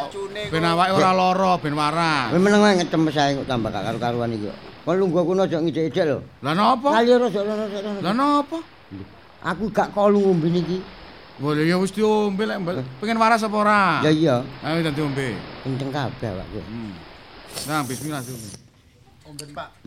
[0.53, 2.29] ben awake ora lara, ben waras.
[2.29, 4.45] Kowe meneng wae ngetem sae kok tambah gak karu-karuan iki.
[4.47, 4.57] kok.
[4.85, 6.19] Kon lungguh aku aja ngijek-ijek lho.
[6.45, 6.89] Lah napa?
[7.01, 7.81] Kali ora sok ora sok.
[8.05, 8.59] Lah napa?
[9.43, 10.77] Aku gak kolu ngombe niki.
[11.41, 12.61] Boleh ya wis diombe lek
[13.01, 13.81] pengen waras apa ora?
[14.05, 15.33] Ya iya, Ayo dadi ombe.
[15.65, 16.61] kenceng kabeh awakku.
[16.61, 16.93] Hmm.
[17.65, 18.49] Nah, bismillah diombe.
[19.25, 19.82] Ombe, Pak.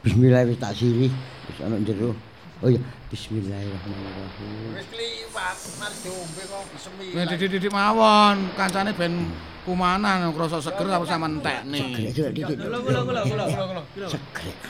[0.00, 1.12] Bismillah wis tak sirih.
[1.48, 2.16] Wis ana jero.
[2.60, 4.76] Oh iya, bismillahirrahmanirrahim.
[4.76, 7.06] Wis kliwat, mari diombe kok semi.
[7.16, 9.32] Nek didik-didik mawon, kancane ben
[9.64, 11.80] kumanan krasa seger apa sampean entekne.
[12.12, 12.56] Segrek didik.
[12.60, 14.08] Kula kula kula kula kula.
[14.08, 14.60] Segrek.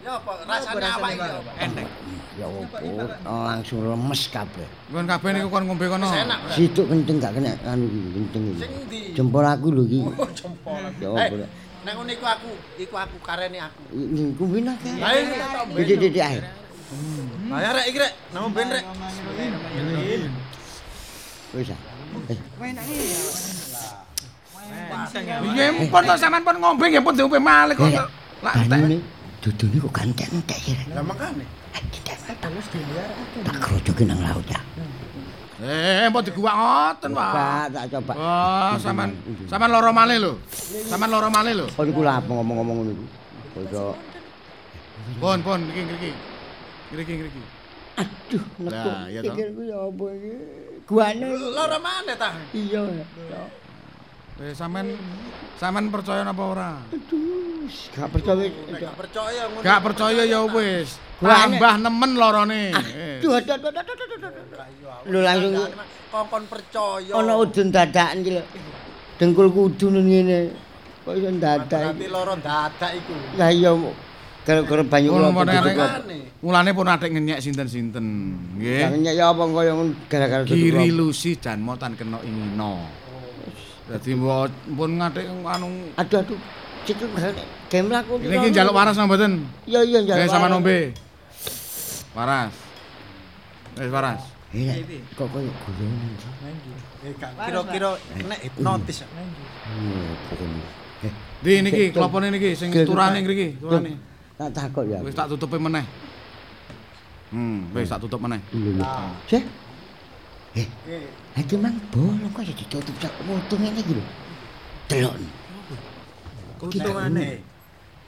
[0.00, 1.28] Ya apa rasane awak iki?
[1.28, 1.52] apa?
[1.60, 1.86] Entek.
[2.40, 2.86] Ya opo,
[3.26, 4.68] langsung lemes kabeh.
[4.88, 6.08] Kon kabeh niku kon ngombe kono.
[6.50, 8.64] Situk kenceng gak kena anu iki, kenceng iki.
[9.12, 9.98] Jempol aku lho iki.
[10.08, 10.80] Oh, jempol.
[10.98, 11.34] Ya opo.
[11.84, 13.82] Nek ngono iku aku, iku aku karene aku.
[13.92, 14.94] Ini kumbina kan.
[15.00, 15.76] Lah iki tak ombe.
[15.80, 16.38] Didik-didik ae.
[17.48, 18.84] Lah ya rek iki rek, nang ombe rek.
[21.50, 21.70] Wis.
[21.72, 21.80] ah.
[22.30, 22.38] Eh,
[25.50, 27.88] Iya pun to sampean pun ngombe nggih pun diombe malih kok.
[28.44, 28.78] Lah entek.
[28.86, 28.98] ini
[29.40, 30.76] dudune kok gantek-entek sih.
[30.94, 31.44] Lah makane.
[33.46, 34.60] Tak kerojokin nang laut ya.
[35.60, 37.32] Eh, mbok diguwak ngoten, Pak.
[37.36, 38.12] Pak, tak coba.
[38.16, 39.12] Wah, sampean
[39.44, 40.32] sampean lara malih lho.
[40.88, 41.66] Sampean lara malih lho.
[41.76, 43.04] Kok niku lha ngomong-ngomong ngono iku?
[43.68, 43.96] Kok
[45.20, 46.10] Pun, pun, iki iki.
[46.96, 47.42] Iki iki.
[48.00, 48.72] aduh nekuk.
[48.72, 49.34] Lah, iya toh.
[49.36, 50.32] Pikirku ya apa iki?
[50.88, 51.26] Guane.
[51.52, 52.30] Lara mana ta?
[52.56, 52.82] Iya.
[54.40, 54.96] Eh, sampean
[55.60, 56.80] sampean percaya napa ora?
[56.88, 58.48] Aduh, gak percaya.
[58.72, 59.60] Gak percaya ngono.
[59.60, 60.96] Gak percaya ya wis.
[61.20, 62.72] Tambah nemen larane.
[62.72, 63.20] Eh.
[63.20, 64.32] Aduh, aduh, aduh, aduh, aduh.
[65.12, 65.52] Lho langsung
[66.08, 67.12] kongkon percaya.
[67.20, 68.42] ana udun dadakan iki lho.
[69.20, 70.56] Dengkul kudu ngene.
[71.04, 73.12] Kok iso dadak Berarti loro dadak iku.
[73.36, 73.76] Lah iya
[74.40, 75.28] gara-gara banyu kula.
[76.40, 78.06] Mulane pun atik ngenyek sinten-sinten,
[78.56, 78.88] nggih.
[78.88, 79.72] Jangan ya apa kaya
[80.08, 80.96] gara-gara Giri kula.
[80.96, 82.88] lusi dan motan kena ingino.
[83.90, 84.14] Dadi
[84.78, 85.68] pun ngatik anu
[85.98, 86.38] Aduh aduh.
[86.86, 86.96] Cek
[87.70, 88.18] game aku.
[88.22, 89.32] ini iki njaluk waras napa mboten?
[89.66, 90.18] Iya iya njaluk.
[90.22, 90.76] Nggih sama nombe.
[92.14, 92.54] Waras.
[93.78, 94.22] Wis waras.
[94.50, 94.82] Eh,
[95.14, 96.30] kok koyo guyonan sih.
[97.06, 97.90] Eh gak kira-kira
[98.26, 99.06] nek hipnotis.
[99.06, 100.10] Hmm.
[101.06, 101.12] Eh,
[101.42, 103.94] Di niki klopone niki sing turane ngriki, turane.
[104.34, 104.98] tak takut ya.
[105.02, 105.86] Wis tak tutupi meneh.
[107.30, 108.42] Hmm, wis tak tutup meneh.
[108.50, 108.82] Lho.
[108.82, 109.14] Nah.
[111.30, 114.04] Iki mang bolong kok ya ditutup sak mutung ngene iki lho.
[114.90, 115.14] delok.
[116.58, 117.40] Kuntungane.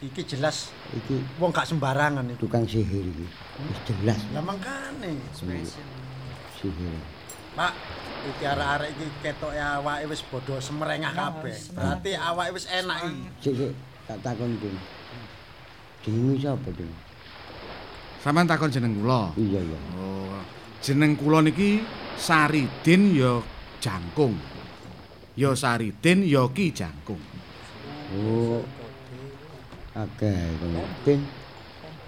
[0.03, 2.43] Iki jelas Iki wong gak sembarangan iki.
[2.43, 3.27] tukang sihir iki.
[3.71, 5.15] Wis jelas Lah mangkane.
[6.59, 6.95] sihir.
[7.55, 7.73] Pak,
[8.27, 11.55] iki arek-arek iki ketoke awake wis bodho semrengah kabeh.
[11.71, 13.23] Berarti awake wis enak iki.
[13.39, 13.73] Sik sik
[14.11, 14.77] tak takon Ding.
[16.03, 16.91] Dingmu sapa Ding?
[18.19, 19.31] Sampeyan takon jeneng kula.
[19.39, 19.79] Iya ya.
[20.03, 20.35] Oh,
[20.83, 21.87] jeneng kula niki
[22.17, 23.43] Saridin ya
[23.83, 24.37] Jangkung.
[25.37, 27.21] Ya Saridin ya Ki Jangkung.
[28.17, 28.63] Oh.
[29.93, 30.83] Akeh kono.
[31.05, 31.23] Ding.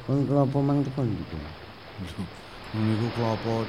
[0.05, 1.37] Kon kelapa mang tekan iki.
[2.75, 3.65] Niku klapa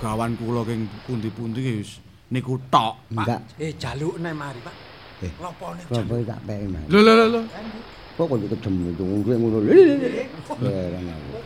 [0.00, 1.98] gawan kula king pundi-pundi wis
[2.32, 3.24] niku tok, Pak.
[3.28, 4.74] Enggak, Eh jaluk nek mari, Pak.
[5.22, 6.84] Eh, Lopone kelapa tak peki Mas.
[6.88, 7.40] Lho lho, lho.
[8.12, 9.58] Kok kok itu ngono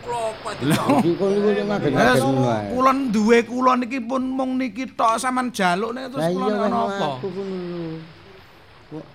[0.07, 2.43] klopo Iki niku sing ngaget-ngaget ngono.
[2.75, 7.09] Kula duwe kula niki pun mung niki tok sampean jaluk nek terus kan napa?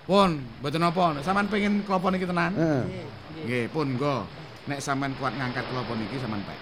[0.04, 0.30] Pun,
[0.60, 1.16] mboten napa.
[1.24, 2.52] Sampean pengen klapa niki tenan?
[3.44, 4.28] Nggih, pun nggo.
[4.68, 6.58] Nek sampean kuat ngangkat klapa niki sampean pek.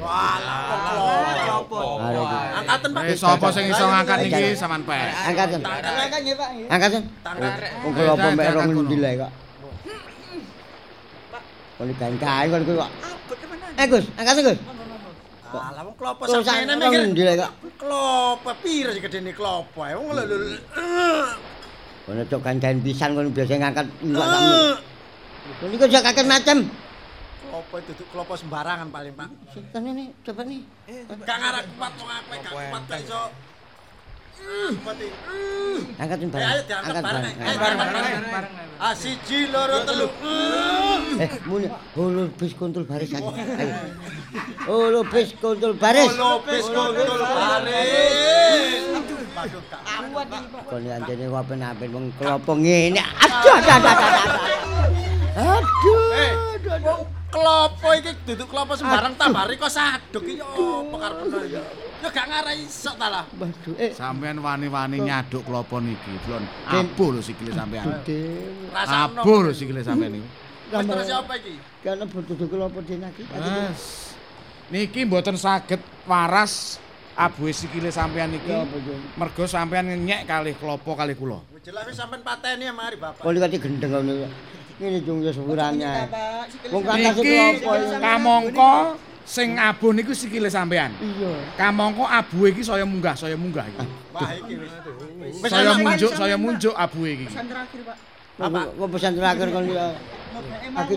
[0.00, 2.00] Walah klopo.
[2.00, 2.38] Arek iki.
[2.56, 3.02] Angkaten, Pak.
[3.04, 5.08] Eh sapa sing iso ngangkat niki sampean pek.
[5.32, 5.60] Angkaten.
[5.64, 6.48] Angkat nggih, Pak.
[6.72, 7.02] Angkaten.
[7.84, 9.16] Wong kelapa mek rong endi lae
[11.76, 11.84] kok.
[11.84, 12.90] Kon kae kon kok.
[13.76, 14.58] Eh Gus, angkaten Gus.
[15.56, 17.36] Alah wong klopo Kok sak rong mikir.
[17.40, 17.50] kok.
[17.80, 19.94] Klopo piro sing gedene klopo ae.
[19.96, 20.24] Wong lho.
[22.06, 24.56] Kon cok gandain pisan kon biasa ngangkat iwak sakmu.
[25.60, 26.58] Kon niku jak kakek macam.
[27.46, 29.28] Klopo itu klopo sembarangan paling, Pak.
[29.54, 30.60] Setan ini coba nih.
[31.24, 33.22] Gak ngarep kuat wong aku gak kuat iso.
[34.36, 34.72] Eh,
[36.28, 36.52] barang.
[36.52, 37.24] ayo diangkat Angkat bareng.
[37.24, 37.78] Eh, Eh, bareng.
[38.76, 40.06] Ah siji loro telu.
[41.16, 41.66] Eh, muni.
[41.96, 43.08] Holo bis kuntul baris.
[43.16, 43.32] Ayo.
[44.68, 46.12] Holo bis kuntul baris.
[46.12, 48.84] Holo bis kuntul baris.
[48.96, 49.48] Iki, Pak.
[50.68, 53.00] Kon anjene kok apen-apen wong klopo ngene.
[53.00, 55.64] Aduh, aduh, aduh, aduh.
[56.76, 57.15] Aduh.
[57.36, 61.60] Klopo iki duduk klopo sembarang tambari kok saduk iki opo karepno iki.
[62.00, 63.24] Ya gak ngarai iso ta lah.
[63.36, 63.92] Waduh, eh.
[63.92, 66.44] Sampean wani-wani nyaduk klapa niki, Blon.
[66.64, 67.52] Abuh lho sikile.
[67.52, 69.20] Rasakno.
[69.20, 70.28] Abuh lho sikile sampean niku.
[70.72, 71.60] Wis terus apa iki?
[71.84, 73.28] Karena duduk klopo dene iki.
[73.28, 73.82] Wes.
[74.72, 76.80] Niki mboten saged waras
[77.20, 78.48] abuhe sikile sampean niki.
[78.48, 79.12] Ya Jung?
[79.20, 81.44] Mergo sampean ngenyek kalih klapa kalih kula.
[81.60, 83.20] Jelas wis sampean pateni ya mari Bapak.
[83.20, 84.24] Kok kate gendeng ngono.
[84.76, 85.88] Ngene Jung ya sepurane.
[86.68, 87.72] Wong Niki klopo.
[87.96, 88.72] kamangka
[89.24, 90.92] sing abuh niku sikile sampean.
[91.00, 91.32] Iya.
[91.56, 93.86] Kamangka abuhe iki saya munggah, saya munggah iki.
[94.12, 94.72] Wah iki wis.
[95.40, 97.26] Wis Saya munjuk, saya munjuk abuhe iki.
[97.32, 97.96] Pesan terakhir, Pak.
[98.36, 98.60] Apa?
[98.68, 99.86] Kok pesan terakhir kon ya.
[100.76, 100.92] Aku.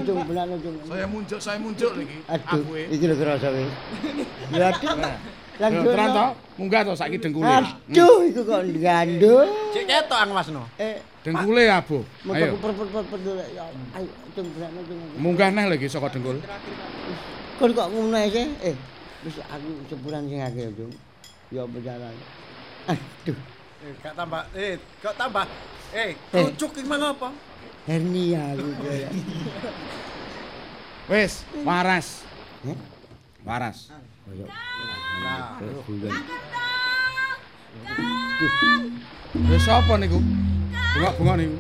[0.92, 3.72] Saya munjuk, saya munjuk niki Aduh, iki lho kerasa wis.
[4.52, 4.92] Ya aduh.
[5.60, 6.26] Yo, tenan to?
[6.56, 7.48] Munggah to saiki dengkule.
[7.48, 9.48] Aduh, iku kok gandul.
[9.72, 10.64] Cek ketok angwasno.
[10.80, 12.56] Eh, Dengkule Ayo.
[12.56, 13.44] per dulu.
[13.52, 13.66] Ya,
[13.96, 14.10] ayo
[14.40, 15.02] benakno Jung.
[15.20, 16.40] Munggah neh lagi saka dengkul.
[17.60, 18.48] Kon kok ngono sih?
[18.64, 18.76] Eh,
[19.28, 20.94] wis aku sepuran sing akeh Jung.
[21.52, 22.16] Ya apa jalan.
[22.88, 23.38] Aduh,
[23.80, 25.46] Eh, gak tambah eh gak tambah.
[25.92, 26.44] Eh, Eh.
[26.52, 27.32] kucuk iki mang apa?
[27.88, 29.10] hernia aku ya.
[31.10, 32.22] Wis, waras.
[32.64, 32.78] Heh?
[33.42, 33.90] Waras.
[34.24, 34.46] Koyo
[35.20, 36.16] Nah, bulan.
[39.52, 40.20] Wis sapa niku?
[40.90, 41.58] Bengok-bengok niku.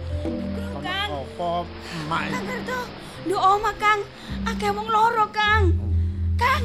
[0.81, 1.49] Kang, apa
[1.93, 2.43] emak Kang?
[2.47, 2.79] Kerto.
[3.27, 3.99] Nduk oma Kang,
[4.47, 5.63] akeh wong loro Kang.
[6.35, 6.63] Kang.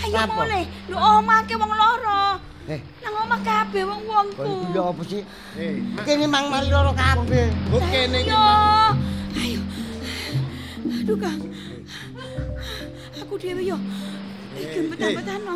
[0.00, 0.32] Ayo Apa?
[0.32, 2.22] mulai, nduk oma akeh wong loro.
[2.70, 4.46] Eh, Nang omah kabeh kon wong-wongku.
[4.46, 5.22] iku ya apa sih?
[5.58, 7.50] Eh, Kene mang mari loro kabeh.
[7.66, 8.46] kok kene iki Ayo.
[9.34, 9.60] Ayo.
[11.02, 11.40] Aduh Kang.
[13.18, 13.74] Aku dhewe yo.
[14.50, 14.80] Iki.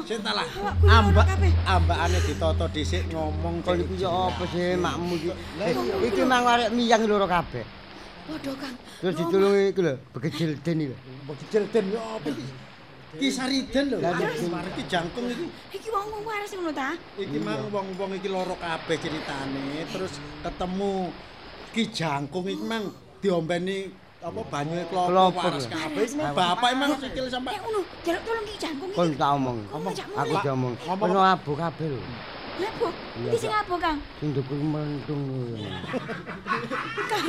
[0.06, 0.46] Sing lah.
[0.86, 1.26] Ambak
[1.66, 5.30] ambakane ditoto dhisik ngomong Kon iku ya apa sih makmu iki?
[5.58, 5.72] Eh,
[6.12, 7.64] iki mang arek miyang loro kabeh.
[8.24, 8.74] Padha Kang.
[9.04, 10.96] Terus ditulungi iku lho, begejil den iki.
[11.28, 12.44] Begijel den yo apa iki?
[13.20, 13.98] Ki Sariden lho.
[14.00, 14.48] Lah, iya.
[14.48, 15.46] Mari ki jangkung iki.
[15.76, 16.90] Iki wong-wong waras ngono ta?
[17.20, 21.12] Iki mang wong-wong iki loro kabeh ceritane terus ketemu
[21.74, 22.86] Ki Jangkung iki mang
[23.18, 23.90] diombeni
[24.24, 26.00] apa banyu klopo Klopo, waras kabeh.
[26.00, 29.20] Iki mang bapak emang sikil sampe Nek ngono, jaluk tolong Ki Jangkung Kon iki.
[29.20, 29.58] tak omong.
[30.16, 30.72] Aku diomong.
[30.80, 32.00] Ngomong Ono abu kabeh lho.
[32.54, 32.88] Lah, Bu.
[33.28, 33.98] Iki sing apa, Kang?
[34.22, 35.22] Sing dhuwur melentung.
[37.10, 37.28] Kang,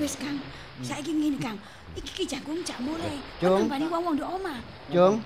[0.00, 0.36] wis Kang,
[0.80, 1.58] saiki ngene Kang.
[1.92, 3.20] Iki Ki Jangkung jak mulai.
[3.44, 3.68] Jung.
[3.68, 4.58] Wong-wong ndok omah.
[4.88, 5.20] Jung,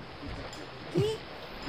[0.91, 1.15] Ki,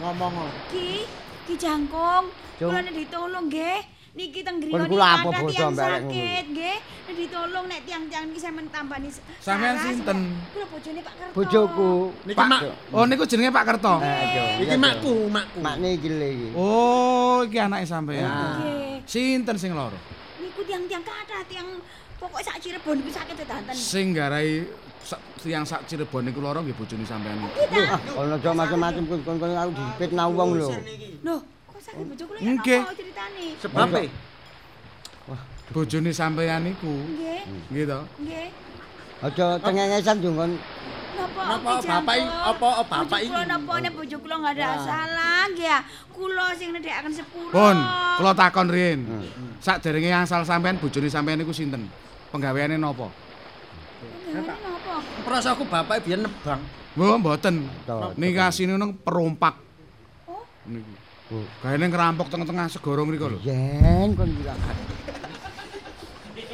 [0.02, 0.34] ngomong
[0.74, 1.06] Ki,
[1.46, 3.99] Ki Jangkung, kula nek ditolong nggih.
[4.10, 6.76] Niki teng griya kula apa tiang mbak, arek sakit nggih.
[6.82, 9.08] Nek ditolong nek tiang-tiang iki sampean tambani
[9.38, 10.18] Sampean sinten?
[10.50, 11.34] Kula bojone Pak Kerto.
[11.38, 11.92] bojoku.
[12.26, 13.94] Niki mak Oh niku jenenge Pak Kerto.
[14.66, 15.58] Iki makku, makku.
[15.62, 16.48] Makne iki lho iki.
[16.58, 18.26] Oh, iki anake sampean.
[18.26, 19.06] Nggih.
[19.06, 19.94] Sinten sing loro?
[20.42, 21.68] Niku tiang tiang kathah tiang
[22.18, 23.74] pokok sak Cirebon iku sakit tetanten.
[23.78, 24.66] Sing garai
[25.06, 27.46] sak tiyang sak Cirebon niku loro nggih bojone sampean.
[28.18, 30.74] Ono aja macam-macam kon kon aku dipitnah wong lho.
[31.22, 31.40] Loh,
[31.90, 32.80] kok sakit bojo kula ya Nggih.
[32.80, 33.44] apa ceritane?
[33.58, 34.04] Sebab e
[35.70, 36.90] Bojone sampean niku.
[36.90, 38.00] Nggih, Nggih to?
[38.26, 38.48] nggih.
[39.20, 40.52] Aja cengengesan yo kon
[41.10, 42.16] Napa Napa Ki bapak
[42.56, 43.28] apa bapak iki?
[43.30, 45.78] Kula napa nek bojo kula enggak ada salah nggih ya.
[46.10, 47.52] Kula sing nedhekaken sepuro.
[47.52, 47.76] Pun,
[48.18, 49.00] kula takon riyin.
[49.60, 51.86] Sakderenge asal sampean bojone sampean niku sinten?
[52.32, 53.06] Penggaweane napa?
[54.26, 54.94] Ngene napa?
[55.22, 56.62] prasaku bapak biyen nebang.
[56.98, 57.68] Lho mboten.
[57.86, 58.10] To.
[58.18, 59.54] Niki asine nang perompak.
[60.26, 60.42] Oh.
[60.66, 60.99] Niku.
[61.30, 61.46] Oh.
[61.62, 63.38] Gaene ngerampok tengah-tengah segara mriku lho.
[63.46, 64.58] yen kon bilang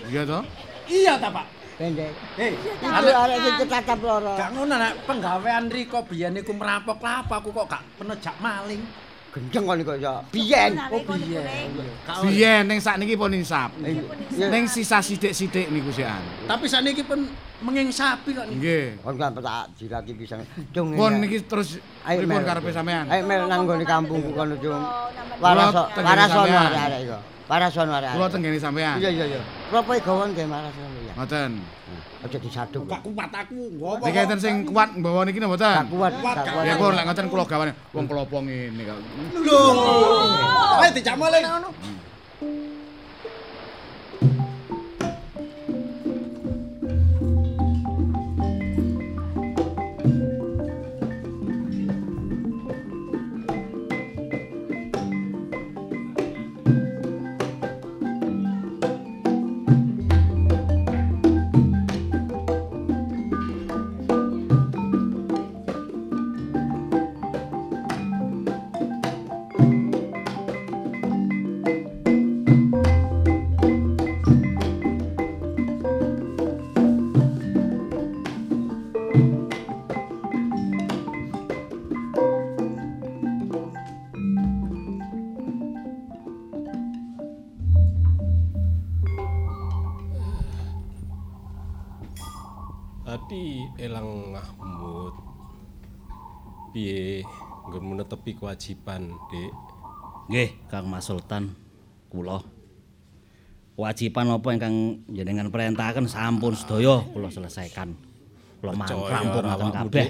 [0.06, 0.40] Iya to?
[0.86, 1.56] Iya ta, Pak?
[1.76, 2.12] pendek.
[2.40, 4.32] Hei, Iki arek sing ketatap loro.
[4.32, 8.80] gak ngono nek penggawean riko biyen niku merampok apa aku kok gak penejak maling.
[9.36, 10.14] Gendeng kon kok ya.
[10.32, 10.72] Biyen.
[10.88, 11.68] Oh, biyen.
[12.24, 13.76] Biyen ning sakniki pun insap.
[14.32, 16.20] Ning sisa sithik-sithik niku sian.
[16.48, 17.28] Tapi sakniki pun
[17.64, 18.58] menging sapi kok niki.
[18.60, 18.86] Nggih.
[19.00, 20.44] Kon kan tak jiraki pisang.
[20.74, 20.92] Cung.
[20.92, 23.08] Pun niki terus pripun karepe sampean?
[23.08, 24.82] Ayo mel nang nggone kampungku kono cung.
[25.40, 27.18] Waraso, tenggene warasono arek iku.
[27.48, 28.10] Warasono arek.
[28.12, 28.96] Kula tenggene sampean.
[29.00, 29.40] Iya iya iya.
[29.72, 31.12] Propo gawon ge warasono ya.
[31.16, 31.52] Ngoten.
[32.16, 32.84] Aja disaduk.
[32.88, 33.60] Gak kuat aku.
[33.80, 34.04] Ngopo?
[34.04, 35.76] Niki enten sing kuat mbawa niki napa mboten?
[35.80, 36.64] Gak kuat, gak kuat.
[36.68, 38.96] Ya pun lek ngoten kula gawane wong kelopo ngene kok.
[39.40, 39.60] Lho.
[40.84, 40.90] Ayo
[41.48, 41.70] ngono.
[98.06, 99.50] Netepi kewajiban, Dik?
[100.30, 101.58] Nggih, Kang Mas Sultan,
[102.06, 102.38] kula.
[103.74, 107.98] Kewajiban apa ingkang jenengan perintahaken sampun sedaya kula selesaikan.
[108.62, 110.08] Kula Percaya rampung awakmu, kabeh.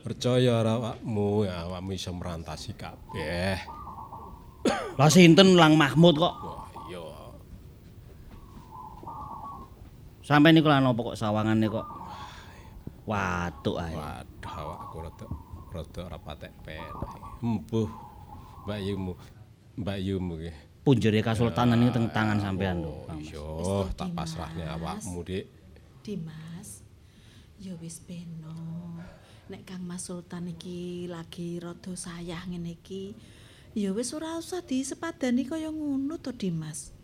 [0.00, 3.60] Percaya awakmu, ya awakmu iso merantasi kabeh.
[4.96, 6.34] Lah sinten Lang Mahmud kok?
[6.40, 7.04] Wah, iya.
[10.24, 11.86] Sampai niku lan apa kok sawangane kok
[13.06, 13.94] watuk ae.
[13.94, 15.45] Waduh, awakku rada
[15.76, 16.96] rada ora patek penak.
[17.44, 17.88] Empuh.
[18.64, 19.12] Mbak Yumu.
[19.76, 20.56] Mbak Yumu nggih.
[20.86, 23.10] Punjere kasultanan niku teng tangan sampean lho.
[23.10, 25.44] Oh iya, tak pasrahne awakmu, Dik.
[26.06, 26.86] Dimas,
[27.58, 28.54] ya wis beno.
[29.50, 33.18] Nek Kang Mas Sultan iki lagi rada sayah ngene iki,
[33.74, 36.94] ya wis ora usah disepadani kaya ngono to Dimas.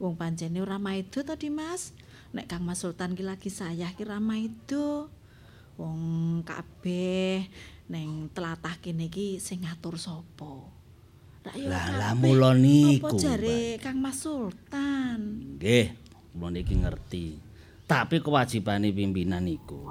[0.00, 1.92] Wong pancene ora maido to Dimas.
[2.32, 5.12] Nek Kang Mas Sultan ki lagi sayah ki ora maido.
[5.76, 7.44] Wong kabeh
[7.86, 10.74] neng tlatah kene iki sing ngatur sapa?
[11.46, 13.06] Lah Lah mula niku.
[13.06, 15.18] Apa jare Kang Mas Sultan?
[15.58, 15.94] Nggih,
[16.34, 17.38] kula niki ngerti.
[17.86, 19.86] Tapi kewajibane pimpinan niku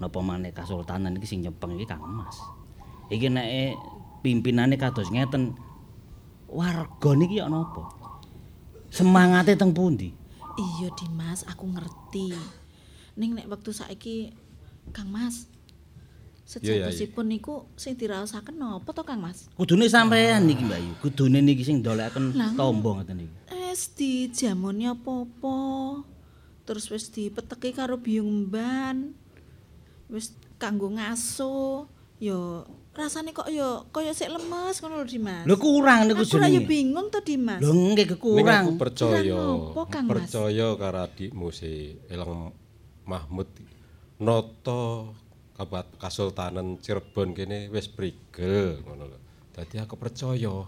[0.00, 2.40] napa maneh kasultanan iki sing nyepeng iki Kang Mas.
[3.12, 3.76] Iki nek
[4.24, 5.52] pimpinane kados ngeten
[6.48, 7.92] warga niki ya napa?
[8.88, 10.08] Semangate teng pundi?
[10.54, 12.32] Iya Dimas, aku ngerti.
[13.20, 14.32] Ning nek wektu saiki
[14.96, 15.52] Kang Mas
[16.44, 19.48] sejatosipun niku sing diraosaken napa to Kang Mas?
[19.56, 23.34] Kudune sampean niki Mbak Yu, kudune niki sing ndolekaken tombo ngoten niku.
[23.72, 25.56] Es dijamoni apa-apa.
[26.64, 29.12] Terus wis dipeteki karo biyung mban.
[30.08, 31.88] Wis kanggo ngaso.
[32.22, 32.62] Ya
[32.94, 35.44] rasane kok ya kaya sik lemes ngono lho Dimas.
[35.44, 36.64] Lho kurang niku Aku ya jenenge.
[36.64, 37.58] bingung to Dimas.
[37.58, 38.64] Lho nggih Ning kekurang.
[38.64, 40.12] aku percaya, Kurang apa, Kang Mas?
[40.30, 41.72] percaya karo adikmu si
[42.06, 42.54] Elang
[43.04, 43.48] Mahmud
[44.16, 45.10] noto
[45.54, 49.18] kabat kasultanan Cirebon kene wis prigel ngono lho.
[49.54, 50.66] Dadi aku percaya.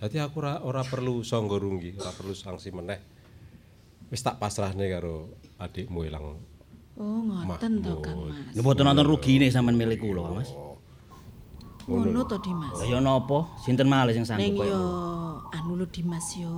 [0.00, 3.00] Dadi aku ora ora perlu sangga runggi, ora perlu sanksi meneh.
[4.08, 6.40] Wis tak pasrahne karo adikmu Elang.
[6.94, 8.54] Oh, ngoten to Kang Mas.
[8.56, 10.48] Lho mboten nonton rugine sampean milih kula, Mas.
[11.84, 12.80] Ngono to Dimas.
[12.80, 13.52] Lah ya napa?
[13.60, 14.80] Sinten malih sing Ning sanggup yo kaya
[15.60, 16.56] anu lho Dimas yo.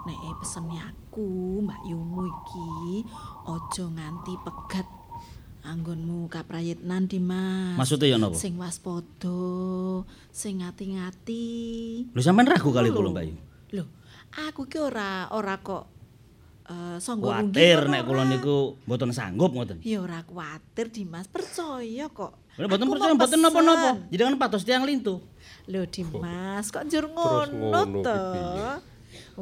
[0.00, 3.04] Nek pesene aku Mbak Yumu iki
[3.44, 4.88] aja nganti pegat
[5.60, 7.76] anggonmu kaprayitnan Dimas.
[7.76, 8.36] Maksudnya ya napa?
[8.36, 9.40] Sing waspada,
[10.32, 11.48] sing ngati-ngati.
[12.12, 13.36] Lho sampean ragu kali kula Mbak Yu.
[13.76, 13.84] Lho,
[14.48, 15.84] aku ki ora ora kok
[16.70, 19.82] eh sangga Kuwatir nek kula niku mboten sanggup ngoten.
[19.84, 22.32] Ya ora kuwatir Dimas, percaya kok.
[22.56, 23.90] Lha mboten percaya mboten napa-napa.
[24.08, 25.20] Jenengan pados tiang lintu.
[25.68, 28.16] Lho Dimas, kok njur ngono to?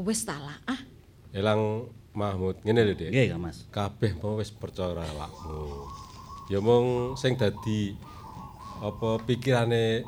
[0.03, 0.59] Wis ta lah.
[0.67, 0.81] Ah,
[1.35, 3.15] Elang Mahmud ngene lho, Dik.
[3.15, 3.69] Nggih, Mas.
[3.71, 6.08] Kabeh mau wis percaya awakmu.
[6.49, 7.93] Ya mung sing dadi
[8.81, 10.01] apa pikirane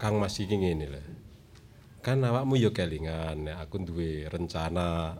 [0.00, 1.02] Kang Mas iki ngene lho.
[2.02, 5.14] Kan awakmu ya kelingan aku duwe rencana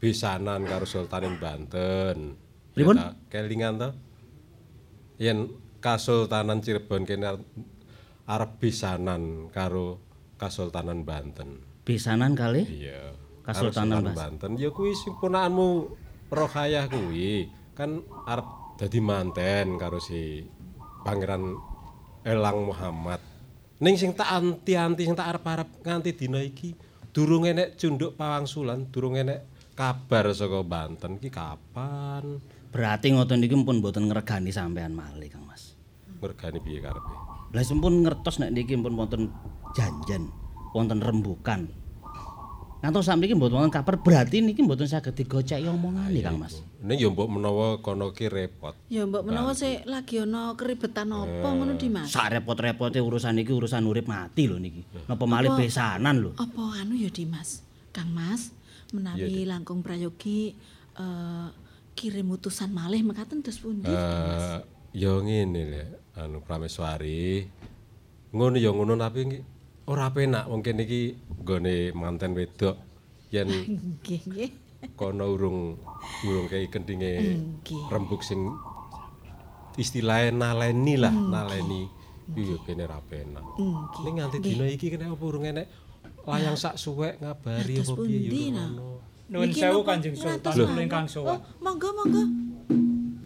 [0.00, 2.38] besanan karo Sultanin Banten.
[2.72, 2.96] Pripun?
[3.28, 3.90] Kelingan to?
[5.20, 7.36] Yen Kasultanan Cirebon kene
[8.24, 10.00] arep- besanan karo
[10.40, 11.60] Kasultanan Banten.
[11.84, 13.12] Besanan kali Iya.
[13.44, 14.54] Kasultanan Banten.
[14.56, 15.92] Ya kuwi sing ponakanmu
[16.32, 17.50] Rokhayah kuwi.
[17.76, 18.48] Kan arep
[18.82, 20.42] dadi manten karo si
[21.06, 21.54] Pangeran
[22.26, 23.22] Elang Muhammad.
[23.78, 26.74] Ning sing tak anti-anti sing tak arep-arep nganti dina iki
[27.14, 32.42] durung enek cunduk pawangsulan, durung enek kabar saka Banten iki kapan
[32.74, 35.78] Berarti ngoten niki pun mboten ngregani sampean malih, Kang Mas.
[36.22, 37.14] mergani piye karepe.
[37.52, 39.30] Lah sampun ngertos nek niki pun wonten
[39.78, 40.30] janjen,
[40.74, 41.70] wonten rembukan.
[42.82, 46.66] Ngantos sakniki mboten wonten kabar, berarti niki mboten saged digoceki omongane, Kang Mas.
[46.82, 48.74] Ning ya mbok menawa kono ki repot.
[48.90, 52.10] ya mbok menawa sik lagi ana keribetan apa ngono Dimas.
[52.10, 54.82] Sak repot-repote urusan iki urusan urip mati lho niki.
[55.06, 56.30] Napa malih besanan lho.
[56.34, 57.62] Apa anu ya Dimas?
[57.94, 58.50] Kang Mas,
[58.90, 60.58] menawi langkung prayogi
[60.98, 61.48] eh
[61.94, 63.86] kirim utusan malih mekaten dos pundi?
[63.86, 64.58] Eh
[64.90, 65.84] ya ngene lho,
[66.18, 67.46] anu Prameswari.
[68.34, 69.38] Ngono ya ngono tapi
[69.92, 71.12] ora penak wong kene iki
[71.44, 72.76] nggone manten wedok
[73.28, 73.48] yen
[74.00, 74.50] Nggih, nggih.
[74.96, 75.76] kono urung
[76.24, 77.36] urung kei kendinge
[77.92, 78.40] rembug sing
[79.76, 81.88] istilahnya naleni lah, naleni.
[82.32, 83.44] Iya kene ra penak.
[84.04, 85.68] Ning nganti dina iki kene apa urung enek
[86.24, 89.00] layang sak suwek ngabari apa piye ono.
[89.32, 90.84] Nuwun sewu Kanjeng Sultan mawon?
[90.84, 91.36] ingkang sowan.
[91.36, 92.22] Oh, monggo monggo.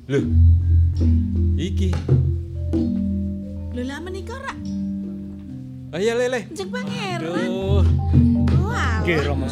[0.06, 0.20] Lho.
[1.58, 1.90] Iki.
[3.74, 3.98] Lho lah
[5.96, 6.40] ora Ayo lele.
[6.52, 7.48] Njeng Pangeran.
[9.00, 9.46] Nggih Rama.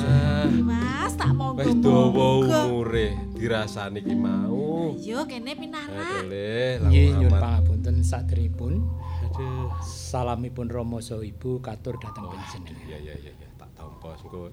[0.61, 1.64] Mas tak monggo.
[1.64, 2.26] Wis dawa
[2.68, 4.92] umure dirasani ki mau.
[5.01, 5.88] Ayo kene pinara.
[5.88, 8.84] Aduh le, Nggih nyuwun pangapunten saderipun.
[9.24, 9.72] Aduh.
[9.80, 12.76] Salamipun Rama saha Ibu katur dhateng panjenengan.
[12.84, 14.53] Iya iya iya iya, tak tampa engko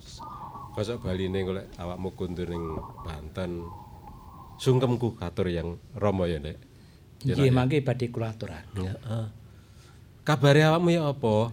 [0.72, 3.68] kosok baline golek awakmu kundur ning Banten.
[4.62, 6.56] Sungkemku katur yang Rama ya, Nek.
[7.26, 7.54] Ya, Nggih ya.
[7.54, 8.78] mangke badhe kula aturaken.
[8.78, 9.26] Heeh.
[10.22, 11.50] Kabare awakmu ya apa?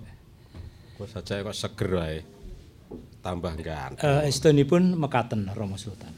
[1.07, 2.19] Saja kok seger wae.
[3.23, 4.03] Tambah ganteng.
[4.03, 6.11] Eh estunipun mekaten Rama Sultan.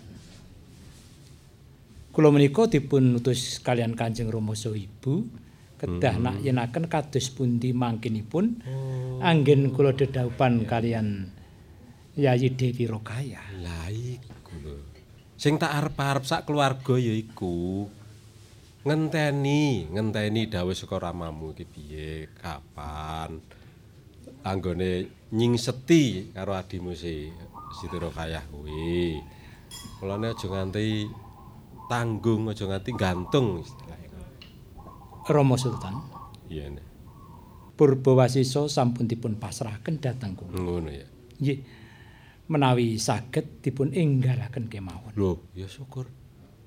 [2.10, 5.14] Kula menika dipun utus kalian Kanjeng Rama saha Ibu
[5.80, 8.60] kedah nak yenaken kados pundi mangkinipun
[9.24, 11.32] anggen kula dedaupan kalian
[12.18, 13.40] Yayi Dewi Rokaya.
[13.62, 14.76] Lah iku lho.
[15.40, 17.88] Sing tak arep-arep sak keluarga ya iku.
[18.84, 23.40] Ngenteni, ngenteni dawuh saka ramamu iki piye, kapan.
[24.40, 27.28] Anggone nyingseti karo adimu si
[27.76, 29.20] Siti Rokayah kuwi.
[30.00, 31.06] Mulane aja nganti
[31.86, 34.18] tanggung, aja nganti gantung istilahnya.
[35.28, 35.94] Rama Sultan.
[36.50, 36.86] Iya nek.
[37.78, 40.56] Purbawasisa sampun dipun pasrahaken dhateng kula.
[40.58, 41.06] Ngono ya.
[41.38, 41.58] Nggih.
[42.50, 45.14] Menawi saged dipun enggalaken kemawon.
[45.14, 46.10] Lho, ya syukur.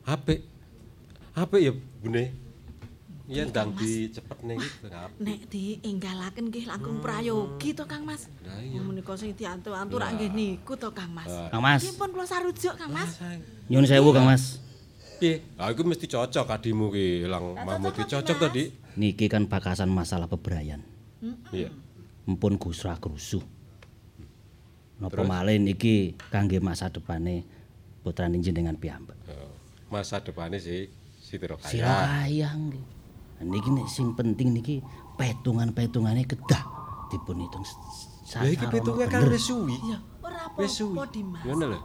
[0.07, 0.39] Apik.
[1.36, 2.43] Apik ya, Bune.
[3.34, 5.10] Yen ndang dicepetne iki ngap.
[5.18, 8.30] Nek dienggalaken nggih langkung prayogi to Kang Mas.
[8.46, 8.78] Lah iya.
[8.78, 11.34] Menika sing diantu-antu rak nggih niku to Kang Mas.
[11.50, 13.18] Kang Mas, Nggih pun kula sarujuk Kang Mas.
[13.74, 14.62] nyuwun sewu Kang Mas.
[15.18, 15.42] Piye?
[15.58, 18.68] Ah iku mesti cocok adimu ki, Lang Mahmud ki cocok to, Dik?
[19.02, 20.86] Niki kan bakasan masalah bebrayan.
[21.50, 21.74] Iya.
[22.30, 23.42] Mpun gusra grusuh.
[25.02, 27.44] Napa malih niki kangge masa depane
[28.06, 29.18] putrane jenengan piyambak.
[29.26, 29.50] Oh,
[29.90, 30.86] Masa depane si
[31.18, 31.72] Siti Rokaya.
[31.72, 32.86] Silayang nggih.
[33.42, 34.80] Niki nek sing penting niki
[35.18, 36.64] petungan-petungane kedah
[37.10, 37.66] dipun hitung
[38.34, 39.78] Lah iki pitunge kan wis suwi.
[39.86, 41.44] Ya, ora apa-apa Dimas.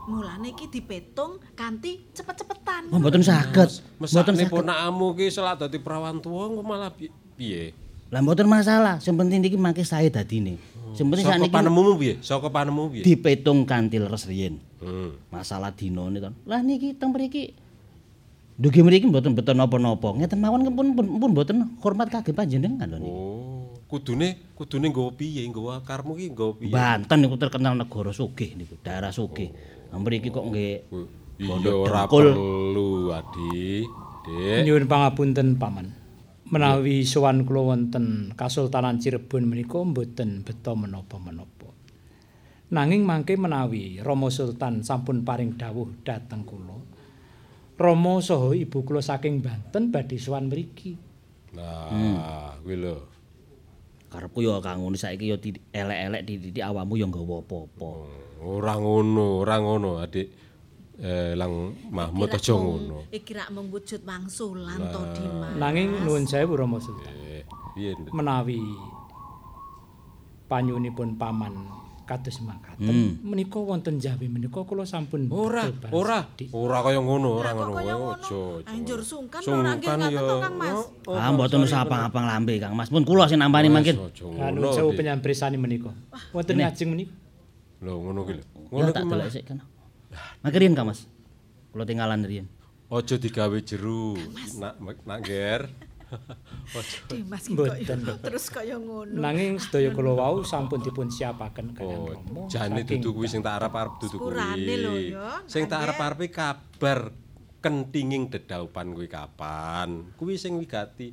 [0.09, 2.89] Mulane iki dipetung kanthi cepet-cepetan.
[2.89, 3.85] Oh, mboten saged.
[4.01, 7.75] Mboten ponakmu ki selak dadi perawan tuwa malah pi- piye?
[8.09, 10.57] Lah mboten masalah, sing penting niki mangke sae dadine.
[10.97, 12.13] Sing penting Saka sakniki panemumu piye?
[12.25, 13.03] Saka panemumu piye?
[13.05, 14.57] dipetung kanthi leres riyin.
[14.81, 15.13] Hmm.
[15.29, 16.31] Masalah dinane to.
[16.49, 17.53] Lah niki teng mriki
[18.59, 20.19] Dugi mriki mboten beton napa-napa.
[20.19, 23.15] Ngeten mawon pun pun, pun mboten hormat kagem panjenengan lho niki.
[23.15, 25.47] Oh, kudune kudune nggawa piye?
[25.47, 26.73] Nggawa karmu ki nggawa piye?
[26.75, 29.55] Banten niku terkenal negara sugih niku, daerah sugih.
[29.89, 30.91] Nah, mriki kok nggih
[31.39, 33.87] Iya Pondok ora perlu, Adi.
[34.27, 34.67] Dik.
[34.67, 35.95] Nyuwun pangapunten Paman.
[36.51, 41.71] Menawi sowan kula wonten Kasultanan Cirebon menika mboten beta menapa-menapa.
[42.75, 46.88] Nanging mangke menawi Rama Sultan sampun paring dawuh dhateng kula.
[47.79, 50.99] Rama saha ibu kula saking Banten badhe sowan mriki.
[51.55, 53.07] Nah, kuwi lho.
[54.11, 57.89] Karepku ya kang ngono saiki ya di- elek-elek dididik awakmu ya nggawa apa-apa.
[58.43, 60.27] Ora ngono, ora ngono, Adik.
[60.99, 63.07] Eh, Lang Mahmud aja ngono.
[63.07, 65.55] Iki rak mung wujud wangsulan to Dimas.
[65.55, 67.07] Nanging nuwun sewu Rama Sultan.
[67.23, 67.95] Eh, piye?
[68.11, 68.59] Menawi
[70.51, 71.55] panyunipun paman
[72.03, 73.19] kados mangkaten Hmm.
[73.27, 76.23] menika wonten jawi menika kula sampun Ora, ora.
[76.55, 77.75] Ora kaya ngono, ora ngono.
[77.75, 78.15] ngono?
[78.15, 78.63] ojo.
[78.63, 80.71] Anjur sungkan ora nggih ngaten Kang Mas.
[80.79, 82.87] Oh, oh, Ah, mboten usah sorry, abang-abang lambe Kang Mas.
[82.87, 83.99] Pun kula sing nampani mangkin.
[84.39, 84.95] Anu Dik.
[84.95, 85.91] penyambresani menika.
[86.31, 86.63] Wonten Ini.
[86.63, 87.13] ngajeng menika.
[87.83, 88.43] Lho, ngono ki lho.
[88.71, 89.27] Ngono tak ki delok malah.
[89.27, 89.59] sik kan.
[90.39, 91.03] Mangke riyen Kang Mas.
[91.75, 92.47] Kula tinggalan riyen.
[92.87, 94.15] Ojo digawe jeru.
[94.55, 95.67] Nak nak ger.
[97.05, 97.97] Dimas iki Mboten.
[98.01, 99.13] kok terus kaya ngono.
[99.13, 102.41] Nanging sedaya kula wau sampun dipun siapaken kalian Oh, Rama.
[102.45, 105.13] jane dudu kuwi sing tak arep-arep dudu kuwi.
[105.45, 105.85] Sing tak Ngger.
[105.91, 106.99] arep-arepe kabar
[107.59, 110.13] kentinging dedaupan kuwi kapan.
[110.15, 111.11] Kuwi sing wigati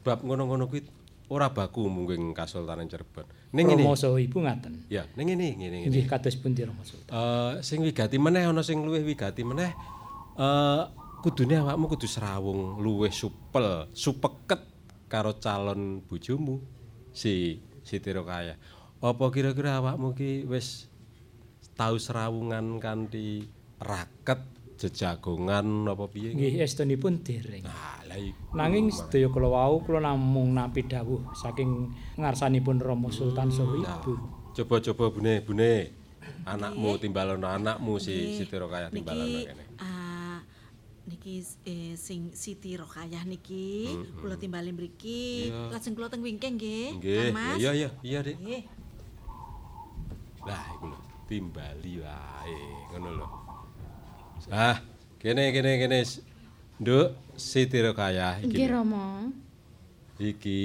[0.00, 0.86] bab ngono-ngono kuwi
[1.26, 3.26] ora baku mungkin Kasultanan Cirebon.
[3.50, 3.82] Ning ngene.
[3.94, 4.86] Saha ibu ngaten.
[4.86, 5.90] Ya, ning ngene, ngene ngene.
[5.90, 7.10] Nggih kados pundi Rama Sultan.
[7.10, 9.74] Eh sing wigati meneh ana sing luwih wigati meneh
[10.36, 10.82] eh
[11.26, 14.62] kudune awakmu kudu serawung luwih supel, supeket
[15.10, 16.62] karo calon bojomu
[17.10, 18.54] si Siti Rokaya.
[19.02, 20.86] Apa kira-kira awakmu ki wis
[21.74, 23.42] tau serawungan kanthi
[23.82, 24.38] raket
[24.78, 26.30] jejagongan apa piye?
[26.30, 27.66] Nggih estunipun dereng.
[27.66, 28.06] Nah.
[28.54, 34.14] Nanging sedaya kula wau kula namung nampi dawuh saking ngarsanipun Rama Sultan saha Nah, ibu.
[34.54, 35.74] Coba-coba bune, bune.
[36.46, 38.38] Anakmu timbalono anakmu si.
[38.38, 39.64] Siti Rokaya timbalono kene.
[41.06, 43.86] Niki eh, sing Siti Rokayah niki
[44.18, 45.70] kula timbali mriki Iya.
[45.70, 48.36] lajeng kula teng wingking nggih Nggih, Kang Mas iya iya iya Dik.
[48.42, 48.62] Nggih.
[50.46, 52.58] Lah iku lho, timbali wae
[52.90, 53.28] ngono lho.
[54.50, 54.78] Ah,
[55.18, 55.98] kene kene kene
[56.76, 58.50] Nduk Siti Rokayah iki.
[58.52, 58.68] Nggih.
[58.68, 59.06] Rama.
[60.16, 60.60] Iki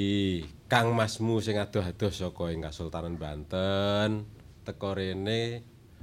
[0.65, 4.23] Kang Masmu sing adoh-adoh saka ing Kasultanan Banten
[4.63, 5.61] teko rene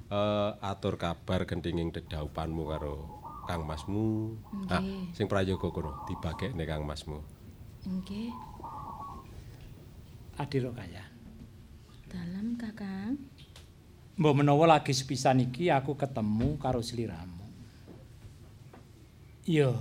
[0.09, 3.18] eh, atur kabar gendinging dedaupanmu karo
[3.49, 4.37] Kang Masmu.
[4.69, 5.17] Ah, Nggih.
[5.17, 7.17] sing prayoga kono dibagekne Kang Masmu.
[7.89, 8.29] Nggih.
[10.37, 11.05] Adira kaya.
[12.13, 13.17] Dalam Kakang.
[14.21, 17.41] Mbok menawa lagi sepisan iki aku ketemu karo sliramu.
[19.49, 19.73] Iya,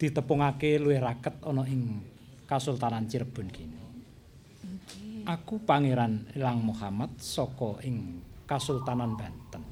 [0.00, 2.00] ditepungake luwih raket ana ing
[2.48, 3.80] Kasultanan Cirebon kene.
[5.26, 9.62] Aku Pangeran Elang Muhammad saka ing Kasultanan Banten.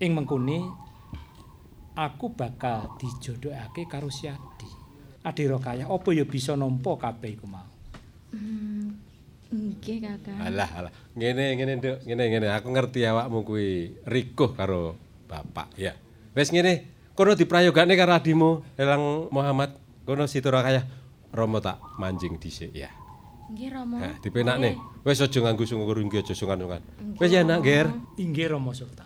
[0.00, 0.72] Ing mengkune
[1.96, 4.68] aku bakal dijodohake karo Siadi.
[5.26, 7.66] Adira kaya apa ya bisa nampa kabeh iku mau.
[8.30, 8.94] Hmm,
[9.50, 10.38] Nggih Kakang.
[10.38, 10.92] Alah alah.
[11.18, 14.94] Ngene ngene Nduk, ngene ngene aku ngerti awakmu kuwi rikuh karo
[15.26, 15.98] bapak ya.
[16.36, 16.86] Wis ngene,
[17.18, 19.74] kono diprayogane karo adimu Elang Muhammad.
[20.06, 20.86] Kono Siti Rokayah
[21.34, 22.90] Romo tak manjing dhisik ya.
[23.50, 23.96] Nggih Rama.
[23.98, 24.78] Nah, dipenakne.
[25.02, 26.82] Wis aja nganggo sungur nggih aja sungan-sungan.
[27.18, 27.90] Wis ya nak, Ger.
[28.18, 29.05] Inggih Rama Sultan.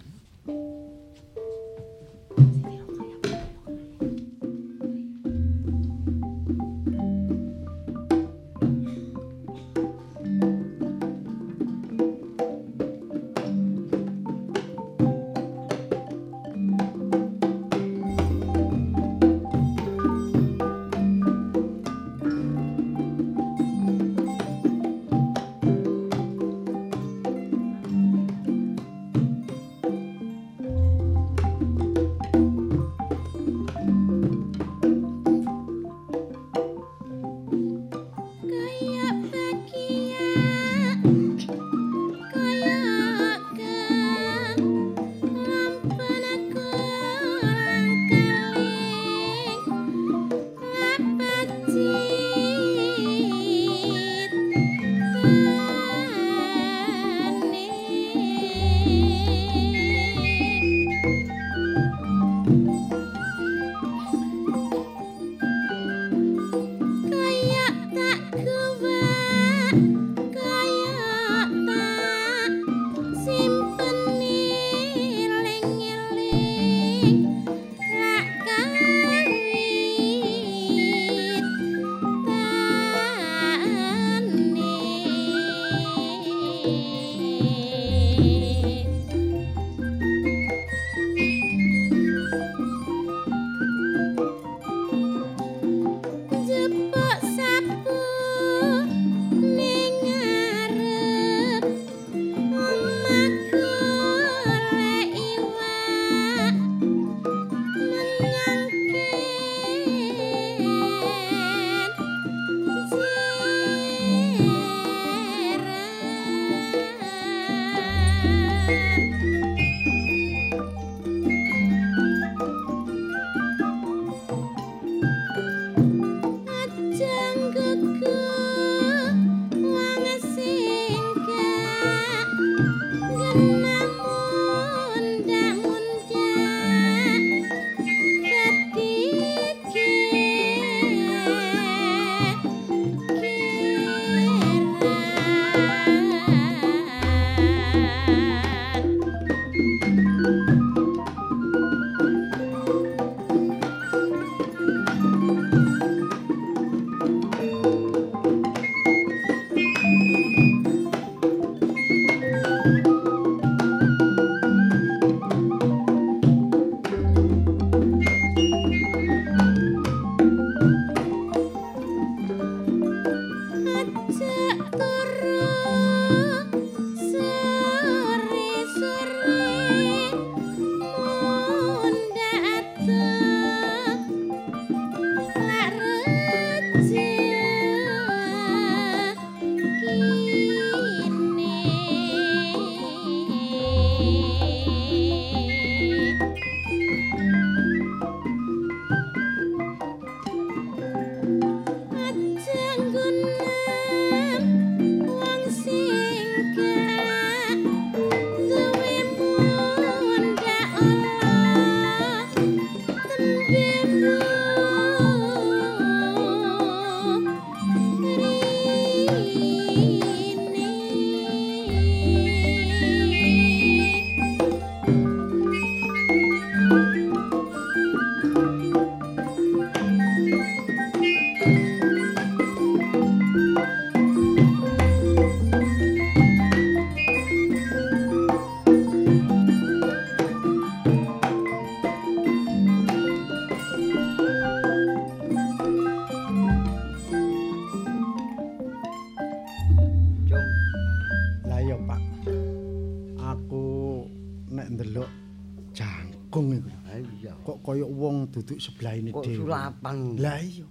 [258.60, 259.36] Wong duduk sebelah ini Kok dhewe.
[259.40, 259.96] sulapan.
[260.20, 260.66] Lah iya.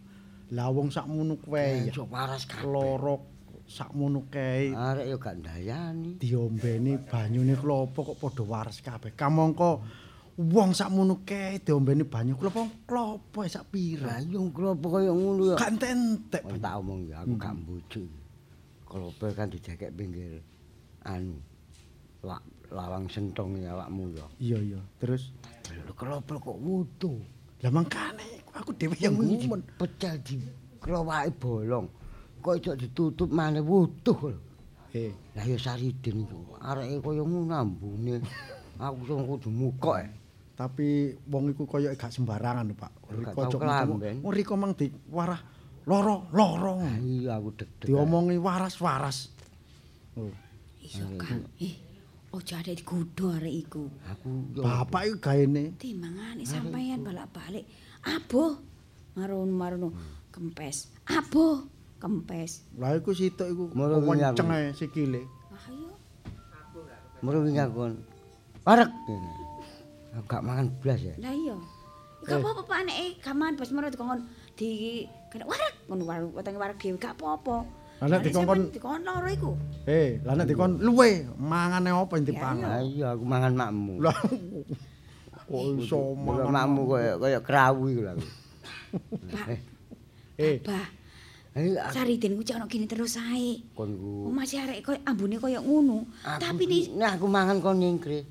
[0.54, 1.94] Lah wong sakmono kuwe ya.
[1.94, 2.70] Sok waras kabeh.
[2.70, 3.16] Loro
[3.70, 6.18] sakmono kae Arek yo gak ndayani.
[6.18, 9.14] diombeni banyune klopo kok padha waras kabeh.
[9.14, 9.82] Kamangka
[10.38, 14.18] wong sakmono kae diombeni banyu klopo klopo sak pira.
[14.18, 15.56] Lah yo klopo kaya ngono ya.
[15.58, 16.44] Gak entek.
[16.46, 18.04] Tak omong ya aku gak mbojo.
[18.90, 20.42] Klopo kan didekek pinggir
[21.06, 21.38] anu.
[22.70, 24.26] Lawang sentong ya awakmu ya.
[24.38, 24.82] Iya iya.
[25.02, 25.34] Terus
[25.70, 27.22] Lho klopo kok wudu.
[27.60, 29.60] Lah mangkane aku dhewe yang ngumun.
[29.76, 30.40] Pecel di
[30.80, 31.88] klowake bolong.
[32.40, 34.40] Kok iso ditutup maneh wuduh lho.
[34.90, 38.24] Eh, Lah ya Saridin iku areke kaya ngono ambune.
[38.80, 39.96] Aku sing kudu mukok.
[40.00, 40.10] eh.
[40.56, 42.92] tapi wong iku kaya gak sembarangan Pak.
[43.16, 45.40] Riko cok ngomong, Riko mang diwarah
[45.88, 46.84] loro-loro.
[46.84, 47.88] Ah, Iya aku deg-deg.
[47.88, 49.32] Diomongi waras-waras.
[50.20, 50.28] Oh,
[50.84, 51.48] Iya, Kang.
[51.64, 51.80] Eh,
[52.30, 53.84] ojo ada digudo arek iku.
[54.14, 54.30] Aku
[54.62, 57.66] bapak iku gaene Timbangane sampeyan balak-balik.
[58.06, 58.62] Aboh
[59.18, 59.90] marono-marono
[60.30, 60.94] kempes.
[61.10, 61.66] Aboh
[61.98, 62.64] kempes.
[62.78, 65.26] Lah iku sitok iku wenceng ae sikile.
[65.50, 65.94] Wah iya.
[67.26, 67.94] Moro wingi aku kon.
[68.62, 68.90] Parek.
[69.10, 69.32] ngene.
[70.20, 71.16] Aku gak mangan blas ya.
[71.18, 71.58] Lah iya.
[72.24, 74.22] Iku apa-apa Pak nek eh gaman bos mero dikongkon
[74.60, 77.79] di kena warak ngono warung wetenge warak dhewe gak apa-apa.
[78.00, 79.52] Lah nek dikongkon- dikongkon loro iku.
[79.84, 82.70] Eh, lah nek dikon luwe mangane apa yang dipangan?
[82.70, 83.94] Lah iya aku mangan makmu.
[84.00, 84.16] Lah
[85.50, 88.26] kok iso mangan makmu kaya kaya krawu iku lho aku.
[89.30, 89.48] Pak.
[90.36, 90.88] Eh, Bah,
[91.50, 93.60] Eh, Saridin ku cek ono gini terus ae.
[93.74, 94.32] kon Oh, ku.
[94.32, 96.06] masih arek koyo ambune koyo ngono.
[96.38, 98.22] Tapi nek aku mangan kon nyingkre.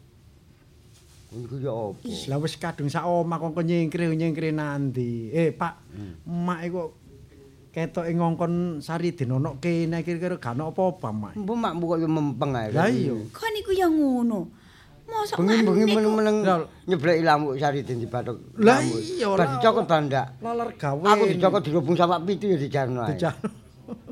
[1.28, 2.08] Iku ya apa?
[2.24, 5.28] lah wis kadung sak omah kok nyingkre nyingkre nanti.
[5.28, 6.14] Eh, Pak, Hmm.
[6.24, 6.80] emak iku
[7.78, 11.32] ketoke ngongkon Saridin ono kene kira-kira gak ono apa-apa, Mak.
[11.38, 12.68] Mbok makmu kok yo mempeng ae.
[12.74, 13.14] Lah iya.
[13.30, 14.40] kon iku ya ngono.
[15.08, 16.60] Mosok Bengi-bengi maneh ku- meneng-meneng Lah.
[16.84, 18.36] nyebleki lamuk Saridin dibathok.
[18.60, 19.00] Lah lamuk.
[19.00, 19.46] iya, lah.
[19.56, 20.26] dicokot bandak.
[20.44, 21.04] Laler gawe.
[21.16, 23.16] Aku dicokot dirubung sama pitu ya dijarno ae.
[23.16, 23.40] Dijar-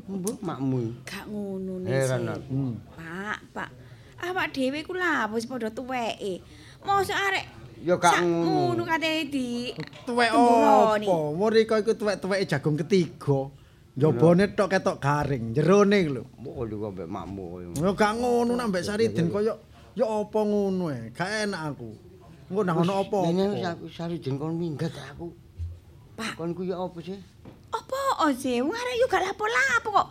[0.07, 1.05] Mbok makmu.
[1.05, 2.49] gak ngono aku.
[2.49, 2.73] Hmm.
[2.97, 3.69] Pak, Pak.
[4.17, 6.41] Awak dhewe ku lah wis padha tuweke.
[6.81, 7.45] Mosok arek
[7.85, 8.73] Ya gak ngono.
[8.73, 9.73] ngono katene di
[10.05, 10.97] Tuwek apa?
[11.37, 13.53] Mriko iku tuwek-tuweke jagung ketiga.
[13.97, 16.23] Njabane tok ketok garing, jerone lho.
[16.41, 17.45] Lho kok mbek makmu.
[17.77, 19.57] Ya gak ngono nak mbek Saridin koyo
[19.93, 21.13] ya apa ngono e.
[21.13, 21.89] Gak enak aku.
[22.47, 23.19] Engko nang ono apa?
[23.29, 25.33] Wis aku Saridin kon minggat aku.
[26.17, 26.33] Pak.
[26.37, 27.17] Kon ku ya apa sih?
[27.67, 28.63] apa oh sih?
[28.63, 30.07] Wong arek yo gak lapo-lapo kok.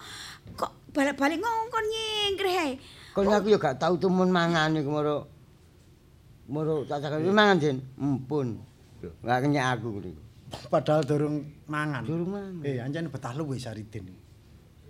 [0.54, 2.72] Kok balik-balik ngongkon nyengkreh ae.
[3.14, 5.35] Kon aku ya gak tau temen mangan iku moro.
[6.46, 7.78] Moro tak cakap mangan Din.
[7.98, 8.48] Empun.
[9.22, 10.22] Gak kenyek aku niku.
[10.70, 12.02] Padahal durung mangan.
[12.06, 12.62] Durung mangan.
[12.62, 14.06] Eh, anjane betah luwe Saridin.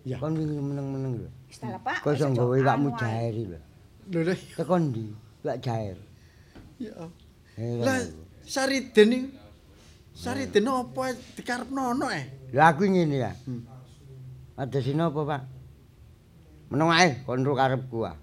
[0.05, 0.21] Ya.
[0.21, 1.31] Kon wingi meneng-meneng lho.
[1.49, 2.05] Wis ta lah, Pak.
[2.05, 2.63] Kok iso Wis, nggawe Cok.
[2.63, 3.61] iwakmu jair lho.
[4.13, 4.35] Lho lho.
[4.55, 5.05] Tekon ndi?
[5.43, 5.97] Iwak jair.
[6.79, 6.93] Ya.
[7.83, 7.99] Lah.
[8.47, 9.29] Saridin iki
[10.15, 12.25] Saridin apa dikarepno ono eh?
[12.55, 13.33] Lah aku ngene ya.
[14.57, 15.43] Ada sini apa, Pak?
[16.71, 18.17] Meneng ae kon ro karepku ah.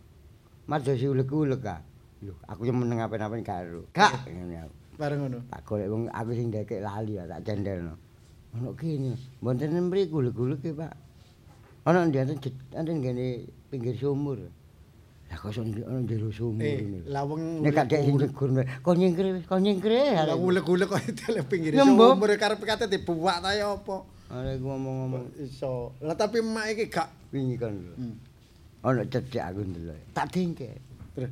[0.69, 1.81] Majo si ulek-ulek ah.
[2.23, 3.83] Lho, aku yo meneng apa-apa karo.
[3.91, 4.75] Gak ngene aku.
[4.95, 5.39] Bareng ngono.
[5.51, 7.99] Tak golek wong aku sing ndekek lali ya tak cendelno.
[8.55, 9.19] Ono kene.
[9.43, 10.93] Mboten mriku ulek-ulek e, Pak.
[11.89, 12.39] Ono enten
[12.71, 14.39] enten ngene pinggir sumur.
[15.27, 16.99] Lah kok iso ono jero sumur Eh, ini.
[17.09, 18.15] lah wong Nek gak sing
[18.85, 20.15] kon nyingkre wis, kon nyingkre.
[20.15, 24.05] Lah ulek-ulek kok tele pinggir sumur karep kate dibuak ta ya apa?
[24.31, 25.91] Arek ngomong-ngomong Iso.
[25.99, 27.75] Lah tapi emak iki gak wingi kan.
[27.99, 28.15] Hmm.
[28.87, 30.13] Ono cecek aku ndelok.
[30.15, 30.69] Tak dingke.
[31.13, 31.29] Terus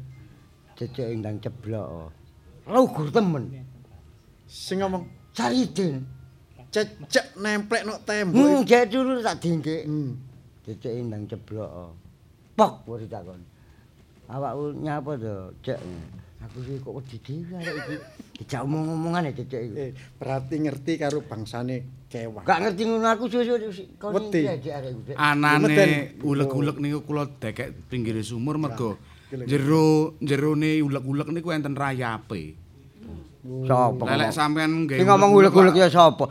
[0.77, 2.11] Cecek ndang ceblok.
[2.67, 3.43] Lugur temen.
[4.51, 6.03] sing ngomong Saridin.
[6.71, 8.63] cecek nemplek nok Hmm, tembok.
[8.67, 9.83] jek dulu tak dingke.
[9.87, 10.15] Hmm.
[10.63, 11.95] Cecek ndang ceblok.
[12.55, 13.41] Pok wis takon.
[14.31, 15.79] Awakku nyapa to, Cek?
[16.41, 17.95] Aku sih kok wedi dhewe arek iki.
[18.39, 19.75] Dijak omong-omongan ya Cecek iku.
[19.77, 22.43] Eh, berarti ngerti karo bangsane kewan.
[22.47, 23.67] Gak ngerti ngono aku suwe-suwe
[23.99, 25.01] kon iki arek iku.
[25.11, 25.15] Cek.
[25.19, 25.85] Anane
[26.23, 28.95] ulek-ulek niku kula dekek pinggir sumur mergo.
[29.47, 32.55] Jero jerone ulek-ulek niku enten rayape.
[33.41, 34.03] Sopo?
[34.05, 34.35] Lelek ngomong?
[34.35, 36.27] sampean nggih Sing ngomong ulek-ulek ya sapa?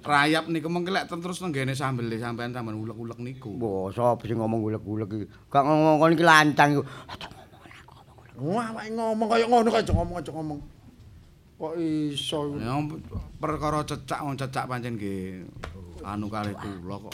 [0.00, 3.52] rayap niku mengki lek terus nenggene sambele sampean sampean ulek-ulek niku.
[3.60, 5.26] Wah, sapa sing ngomong ulek-ulek iki?
[5.52, 6.82] Gak ngomong kon iki lancang iku.
[8.40, 10.58] Wah, awake ngomong kaya ngono kaya aja ngomong aja ngomong.
[11.60, 12.56] Kok iso?
[12.56, 12.72] Ya
[13.36, 15.44] perkara cecak wong cecak pancen nggih
[16.00, 17.12] anu kalih kula kok.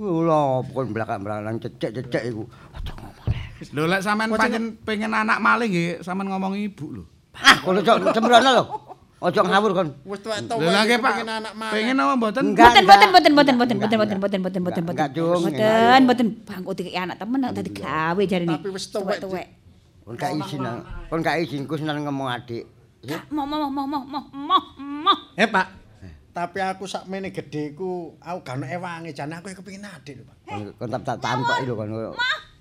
[0.00, 2.48] Lho, kon belakang-belakang cecek-cecek iku.
[2.72, 3.26] Aja ngomong.
[3.76, 7.04] Lho lek sampean pancen pengen anak malih nggih sampean ngomong ibu lho.
[7.36, 8.64] Ah, kono cok sembrono lho.
[9.20, 9.88] Ojo ngawur kon.
[10.08, 10.64] Wis tuwek-tuwek.
[10.64, 11.12] Lha lha nggih, Pak.
[11.12, 11.72] pengen anak maneh.
[11.76, 12.42] Pengen apa mboten?
[12.56, 12.96] Enggak, Boten, enggak.
[12.96, 14.20] boten, boten, boten, boten, Enggak, boten, boten, enggak.
[14.24, 15.20] boten, boten, boten, boten, Enggak, boten.
[15.20, 15.42] Cung.
[15.44, 16.28] Boten, boten.
[16.48, 18.56] Bangku dikek anak temen tadi gawe jarine.
[18.56, 19.46] Tapi wis tuwek, tuwek.
[20.08, 20.64] Kon gak izin.
[21.12, 22.64] Kon gak izin ku seneng ngomong adik.
[23.28, 24.24] Mau mau mau mau mau
[24.72, 25.16] mau.
[25.36, 25.79] Eh, Pak.
[26.30, 30.36] Tapi aku sakmene gedheku, aku gak ono ewange jane aku kepengin adik lho, Pak.
[30.46, 31.90] Kon kon tak tampak lho kon.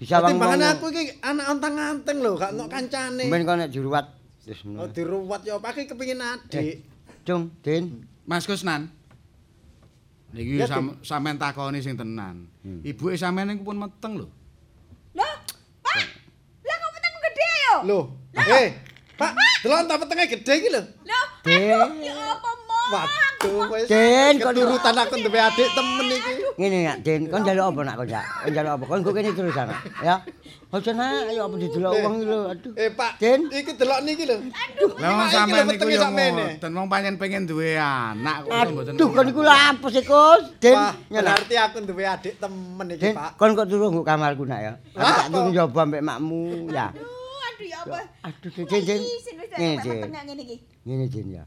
[0.02, 3.30] Bisa wong Timbangane aku iki anak ontang-anting lho, gak ono kancane.
[3.30, 4.10] Ben kon nek juruwat
[4.50, 6.82] wis Oh, diruwat ya apa iki kepengin adik.
[7.22, 8.10] Cung, Din.
[8.26, 8.90] Mas Kusnan.
[10.34, 12.50] Niki Ya, sam, sampean takoni sing tenan.
[12.82, 14.34] Ibuke sampean niku pun meteng lho.
[15.14, 15.34] Loh,
[15.86, 16.06] Pak.
[16.66, 17.76] Lah kok peteng gede yo?
[17.86, 18.00] Lho,
[18.34, 18.68] eh,
[19.14, 20.82] Pak, delok ta petenge gedhe iki lho.
[21.06, 22.02] Loh, Din.
[22.02, 22.50] ya apa?
[22.90, 23.86] Waduh, wis.
[23.88, 26.34] Den, kon- keturutan aku duwe adik temen iki.
[26.60, 28.22] Ngene ya, Din, kon njaluk apa nak kon ya?
[28.42, 28.84] Kon njaluk apa?
[28.90, 30.16] Kon kok kene terus ana, ya.
[30.70, 32.40] Ojo nak, ayo apa didelok wong iki lho.
[32.50, 32.72] Aduh.
[32.78, 33.40] Eh, Pak, Den.
[33.50, 34.38] iki delok niki lho.
[35.02, 36.44] Lah wong Mak, iki sampean niku ya sakmene.
[36.58, 38.94] ngoten, wong pancen pengen duwe anak kok mboten.
[38.94, 39.42] Aduh, kon iku?
[40.62, 41.34] Din, Wah, nyelak.
[41.42, 43.30] berarti aku duwe adik temen iki, Pak.
[43.38, 44.74] kon kok turu nggo kamarku nak ya.
[44.94, 46.88] Aku Lah, tak turu njaba mbek makmu, ya.
[46.94, 47.08] Aduh,
[47.50, 48.00] aduh ya apa?
[48.30, 48.50] Aduh.
[48.54, 49.02] Isin
[49.42, 50.58] wis Ngene, peteng ngene iki.
[50.86, 51.44] Ngene, Din ya.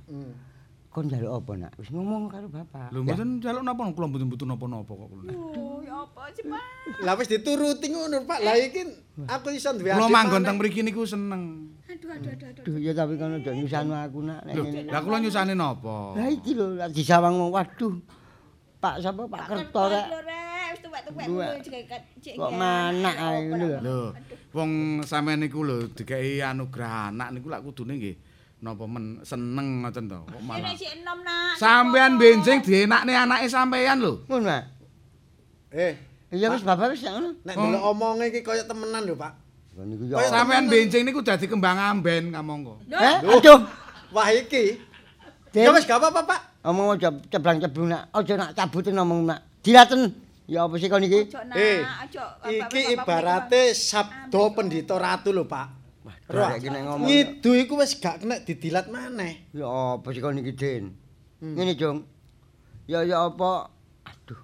[0.93, 1.73] Kon njaluk apa nak?
[1.81, 2.93] Wis ngomong karo bapak.
[2.93, 5.33] Lho mboten njaluk napa kula mboten butuh napa-napa kok kula.
[5.33, 6.65] Oh, ya apa sih, Pak?
[7.01, 8.39] Lah wis dituruti ngono, Pak.
[8.45, 8.85] Lah iki
[9.25, 10.13] aku iso duwe Kula adik.
[10.13, 10.49] manggon maneh.
[10.53, 11.73] teng mriki niku seneng.
[11.89, 12.61] Aduh, aduh, aduh, aduh.
[12.61, 14.93] Aduh, ya tapi kon ojo nyusahno aku nak nek Lho, ngene.
[14.93, 15.97] lah kula nyusani napa?
[16.13, 17.51] Lah iki lho, lak disawang wong.
[17.57, 17.95] waduh.
[18.77, 20.07] Pak sapa Pak Kerto rek.
[20.13, 20.21] Lho,
[20.73, 21.85] wis tuwek-tuwek
[22.21, 22.35] cek.
[22.37, 23.71] Kok manak ae lho.
[23.81, 23.99] Lho,
[24.53, 24.71] wong
[25.09, 28.17] sampean niku lho dikei anugerah anak niku lak kudune nggih
[28.63, 30.19] napa men seneng ngoten to.
[30.23, 31.59] Kok malah si enom nak.
[31.59, 34.23] sampean benjing dienakne anake sampean lho.
[34.31, 34.63] Ngono, Mak.
[35.75, 35.93] Eh,
[36.33, 37.35] Ya wis bapak wis ngono.
[37.43, 39.33] nek delok omonge iki kaya temenan lho, Pak.
[39.83, 40.31] Niku Kaya ya.
[40.31, 42.79] Sampean benjing niku dadi kembang amben kamangka.
[42.87, 43.67] Eh, aduh.
[44.15, 44.79] Wah iki.
[45.53, 46.41] Ya wis gak apa-apa, Pak.
[46.63, 48.09] Omong aja cebrang-cebrung nak.
[48.15, 49.43] Aja nak cabutin ngomong nak.
[49.61, 50.15] Dilaten.
[50.47, 51.27] Ya apa sih kon iki?
[51.29, 52.25] Ojo nak, Eh, ojo.
[52.47, 55.82] Iki ibarate sabdo pendhita ratu lho, Pak.
[56.31, 57.07] Roh, Rek iki nek ngomong.
[57.09, 59.43] ngidu iku wis gak kena didilat maneh.
[59.51, 60.95] Ya apa sih kon iki, Din?
[61.43, 61.59] Hmm.
[61.59, 62.07] Ngene, Jung.
[62.87, 63.69] Ya ya apa?
[64.07, 64.39] Aduh.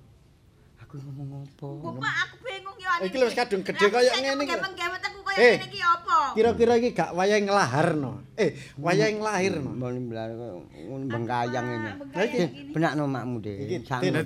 [0.82, 1.66] Aku ngomong apa?
[1.70, 2.90] Kok aku bingung ya.
[3.02, 4.54] Iki lho wis kadung gede kaya ngene iki.
[4.58, 5.54] Menggemet aku kaya Eh.
[5.54, 6.16] ngene iki apa?
[6.34, 8.12] Kira-kira iki gak wayahe nglaharno.
[8.34, 9.70] Eh, wayahe nglahirno.
[9.70, 11.90] Mau nimbelan ngono bengkayang ini.
[12.10, 12.38] Lah iki
[12.74, 13.56] Benakno makmu, Din.
[13.64, 13.76] Iki,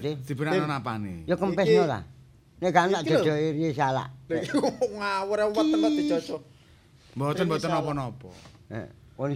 [0.00, 0.16] Din.
[0.24, 1.28] Dibenakno napane?
[1.28, 2.02] Ya kempesno lah.
[2.58, 3.22] Nek gak Iki lho.
[3.22, 4.08] jojo iri salah.
[4.26, 4.56] Iki
[4.96, 6.42] ngawur weteng kok dicocok.
[7.12, 8.30] Mboten Iki mboten napa-napa.
[8.72, 8.86] Eh,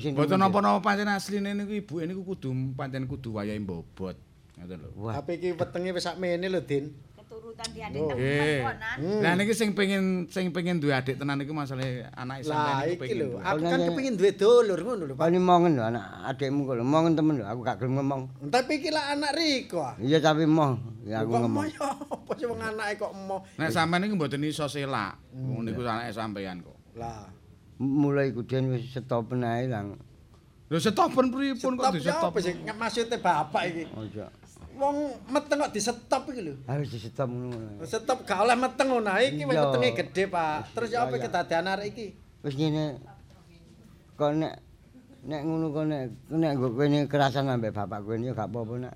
[0.00, 4.16] sing Mboten napa-napa pancen asline niku ibuke niku kudu pancen kudu wayahe mbobot.
[4.56, 5.12] Ngoten lho.
[5.12, 6.88] Tapi iki wetenge wis sakmene lho, Din.
[7.12, 8.08] Keturutan diane Oh.
[8.16, 8.64] Eh.
[8.64, 9.20] temen-temenan.
[9.20, 11.84] Lah niki sing pengen sing pengen duwe adik tenan niku masalah
[12.16, 13.16] anake sampean Lah niku iki pengen.
[13.20, 13.40] lho, duwe.
[13.44, 15.24] aku kan kepengin duwe dulur ngono lho, Pak.
[15.26, 17.44] kon mongen lho anak adikmu kok lho, mongen temen lho.
[17.44, 18.20] Aku gak gelem ngomong.
[18.48, 19.84] Tapi iki lah anak Riko.
[19.84, 19.92] ah.
[20.00, 21.60] Iya tapi moh, ya aku Kok ngomong.
[21.60, 23.40] emoh ya apa sih wong anake kok emoh.
[23.60, 25.20] Nek sampean niku mboten iso selak.
[25.36, 26.78] Niku anake sampean kok.
[26.96, 27.28] Lah,
[27.76, 30.00] Mulai kudian wis stop ae lang.
[30.66, 32.30] Lho setopen pripun kok stop disetop?
[32.34, 33.84] apa sih maksudnya bapak iki?
[33.94, 34.26] Ojo.
[34.76, 34.96] Wong
[35.30, 36.54] meteng kok di-stop iki lho.
[36.66, 37.86] Harus di stop ngono.
[37.86, 39.14] Stop gak oleh meteng ngono.
[39.14, 40.74] Iki wis metenge gede, Pak.
[40.74, 42.06] Terus ya apa kedadean arek iki?
[42.42, 42.98] Wis ngene.
[44.18, 44.54] Kok nek
[45.26, 46.02] nek ngono kok nek
[46.34, 48.94] nek nggo kene kerasan ambek bapak kowe ya gak apa-apa nak.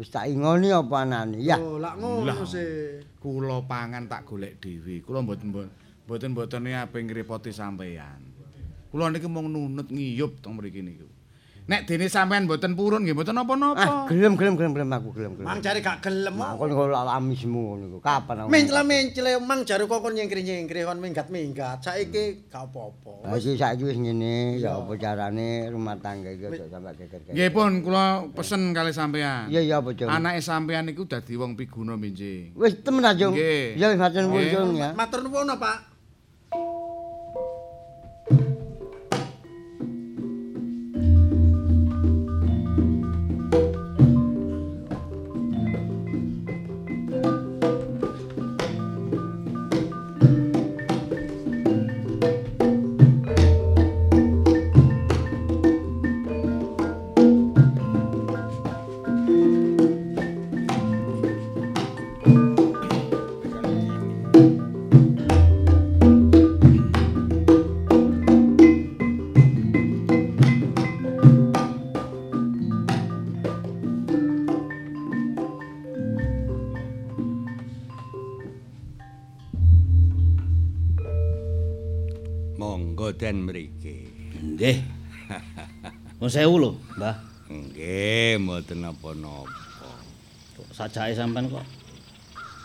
[0.00, 1.44] Wis tak ingoni apa anane.
[1.44, 1.60] Ya.
[1.60, 3.04] Oh, lak ngono sih.
[3.20, 5.04] Kula pangan tak golek dhewe.
[5.04, 5.52] Kula mboten
[6.10, 8.18] mboten mboten ape ngrepoti sampean.
[8.90, 11.06] Kula niki mung nunut ngiyup teng mriki niku.
[11.70, 14.10] Nek dene sampean mboten purun nggih mboten Ah, napa-napa.
[14.10, 15.46] gelem gelem gelem gelem aku gelem gelem.
[15.46, 16.34] Mang jare gak gelem.
[16.34, 17.98] Mang kon kok amismu ngono iku.
[18.02, 18.48] Kapan aku?
[18.50, 21.78] Mencla-mencle mang jare kok kon nyengkri-nyengkri kon minggat-minggat.
[21.78, 23.30] Saiki gak apa-apa.
[23.30, 27.32] Lah iki saiki wis ngene, ya apa carane rumah tangga iki aja sampe geger-geger.
[27.38, 29.46] Nggih pun kula pesen kali sampean.
[29.46, 30.10] Iya iya apa, Jung?
[30.10, 32.50] Anake sampean niku dadi wong piguna benjing.
[32.58, 33.30] Wis temen aja.
[33.78, 34.90] Ya wis matur nuwun, ya.
[34.98, 35.89] Matur nuwun, Pak.
[83.20, 84.08] Den mriki.
[84.40, 84.80] Nggih.
[86.18, 87.16] Mun sewu lho, Mbah.
[87.52, 89.52] Nggih, mboten napa-napa.
[90.56, 91.64] Kok sajake sampean kok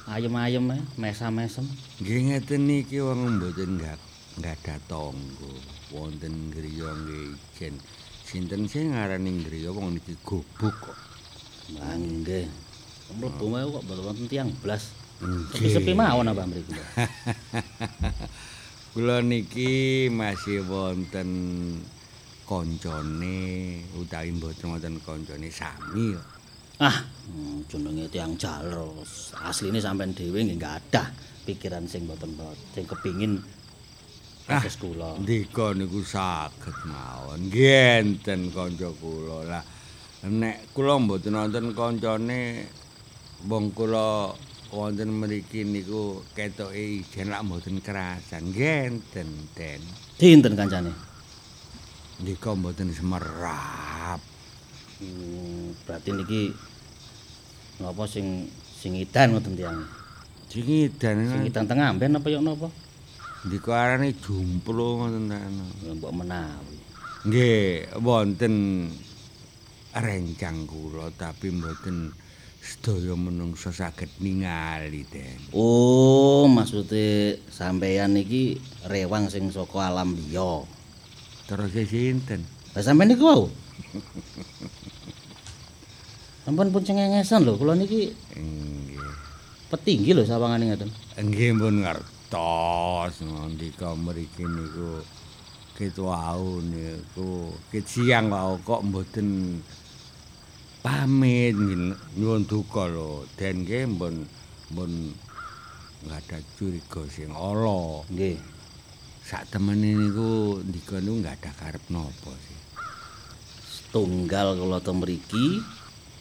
[0.07, 1.67] ayem-ayem ae, mesam-mesem.
[1.99, 3.99] Nggih ngeten niki wong mboten nggak
[4.39, 5.51] nggadah tangga.
[5.91, 7.35] Wonten griya nggih.
[8.23, 10.97] Sinten sing ngarani griya wong niki gobuk kok.
[11.75, 12.47] Lah nggih.
[13.19, 14.95] Mlebu wae kok mboten wonten tiyang blas.
[15.55, 16.75] Sepi mawon apa mriki.
[18.95, 21.27] Kula niki masih wonten
[22.47, 23.43] koncone
[23.99, 26.23] utawi mboten wonten koncone sami kok.
[26.79, 29.35] Ah, hmm, jenenge tiyang jalos.
[29.35, 31.11] Asline sampean dhewe nggih nggak ada
[31.43, 32.39] pikiran sing mboten
[32.71, 33.43] sing kepingin
[34.47, 35.19] kados kula.
[35.19, 37.51] Ndika niku saged mawon.
[37.51, 39.43] Nggih enten kanca kula.
[39.43, 39.63] Lah
[40.23, 42.63] nek kula mboten wonten kancane
[43.43, 44.31] wong kula
[44.75, 48.51] wonten mriki niku ketoke ijen lak mboten kerasan.
[48.51, 49.81] Nggih enten den.
[50.19, 50.91] Dinten kancane?
[52.19, 54.19] Ndika mboten semerap.
[54.99, 56.41] Hmm, berarti niki
[57.79, 59.79] napa sing sing idan ngoten tiyang.
[60.51, 62.67] Sing idan Sing idan teng amben apa yo napa?
[63.47, 65.39] Ndika arane jumplo ngoten ta.
[65.87, 66.75] Ya mbok menawi.
[67.25, 68.53] Nggih, wonten
[69.95, 72.11] rencang kula tapi mboten
[72.65, 75.37] sedaya menungsa saged ningali, Den.
[75.53, 78.57] Oh, maksude sampeyan niki
[78.89, 80.65] rewang sing saka alam liya.
[81.45, 82.41] Terus sinten?
[82.73, 83.43] Lah sampeyan niku wau.
[86.45, 89.13] Sampun pun cengengesan lho, kula niki Nggih.
[89.69, 90.89] petinggi lho sawangane ngaten.
[91.21, 93.13] Nggih pun ngertos
[93.53, 95.05] ndika mriki niku
[95.77, 99.59] ketwau niku ket siang wau kok mboten
[100.85, 101.57] pamit
[102.13, 103.25] nyuwun duka lho.
[103.33, 104.29] Den nggih mbon
[104.69, 105.17] mbon
[106.05, 108.05] nggada curiga sing ala.
[108.13, 108.37] Nggih.
[109.25, 112.59] Sak temene niku ndika niku nggak ada karep napa sih.
[113.89, 115.65] Tunggal kula to mriki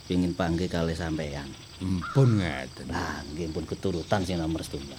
[0.09, 1.53] pengin panggih kalih sampeyan.
[1.85, 2.89] Mpun ngeten.
[2.89, 4.97] Lah, nggih pun keturutan sing nomor setunggal.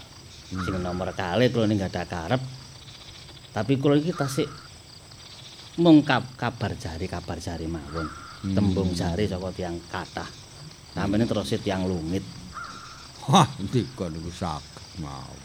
[0.53, 2.41] Sing nomor kalih kula ning gak ada karep.
[3.49, 4.45] Tapi kula iki tasik
[5.81, 8.24] mung kab- kabar jari kabar jari mawon.
[8.43, 10.27] Tembung jari saka tiyang kathah.
[10.91, 12.23] Sampene terus tiyang lumit.
[13.25, 15.39] Wah, ndika niku saged mawon.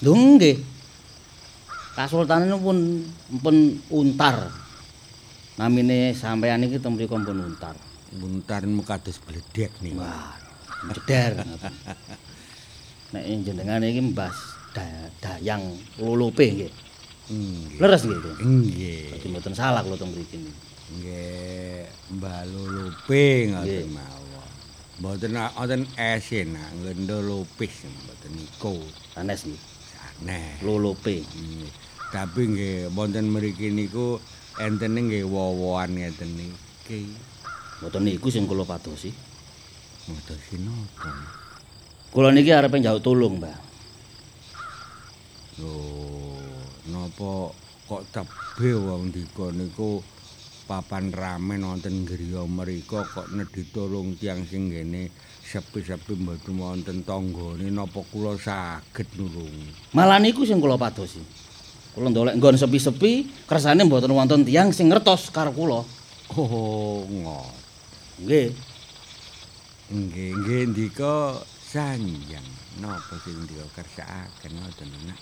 [0.00, 0.56] Lho nggih.
[1.98, 3.04] Kasultanan pun
[3.42, 3.56] pun
[3.90, 4.48] untar.
[5.58, 7.74] Namine sampeyan iki mriku pun untar.
[8.16, 10.00] Muntar kados bledek niku.
[10.00, 10.32] Wah,
[10.94, 11.42] jeder.
[13.12, 14.32] Nek jenengan iki Mbah
[14.76, 15.64] Da- Dayang
[16.00, 16.72] Lulupe nggih.
[17.28, 17.80] Nggih.
[17.80, 18.34] Leres nggih.
[18.40, 19.04] Nggih.
[19.16, 20.60] Dadi mboten salah kula teng mriki niki.
[20.88, 21.84] Nggih,
[22.16, 24.48] Mbah Lulupe ngoten mawon.
[24.98, 28.80] Mboten wonten esen ngendho lupis mboten niku.
[29.12, 29.62] Sanes nggih.
[29.92, 30.64] Sanes.
[30.64, 31.20] Lulupe.
[31.20, 31.68] Nggih.
[32.08, 34.16] Tapi nggih wonten mriki niku
[34.56, 37.12] entene nggih wowoan ngeten niki.
[37.84, 39.12] Mboten niku sing kula padosi.
[40.08, 41.12] Mboten sinapa.
[42.08, 43.58] Kula niki arep njauk tulung, Mbah.
[45.60, 46.40] Loh,
[46.88, 47.52] napa
[47.84, 50.00] kok tebe wong dika niku
[50.68, 55.08] papan ramen wonten griya mriku kok nedhi tulung tiyang sing ngene
[55.48, 59.96] sepi-sepi mboten wonten tanggane napa kula saged nulungi.
[59.96, 61.24] Malah niku sing kula padosi.
[61.96, 65.80] Kula ndolek nggon sepi-sepi, kersane mboten wonten tiyang sing ngertos karo kula.
[66.36, 67.56] Oh, ngot.
[68.20, 68.52] Nggih.
[69.88, 72.44] Nggih, nggih ndika sanjang
[72.84, 75.16] napa sing ndika kersakaken ngoten nak.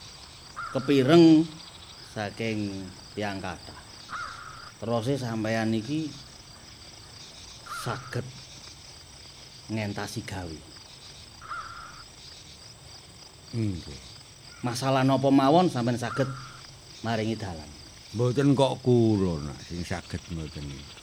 [0.75, 1.47] Kepireng
[2.11, 3.86] saking tiyang kathah.
[4.77, 6.13] Terus sampeyan niki
[7.81, 8.27] saged
[9.73, 10.59] ngentasi gawe.
[13.57, 14.01] Nggih.
[14.61, 16.29] Masalah napa mawon sampeyan saged
[17.01, 17.71] maringi dalan.
[18.13, 20.97] Mboten kok kula nak sing saged mboten niku.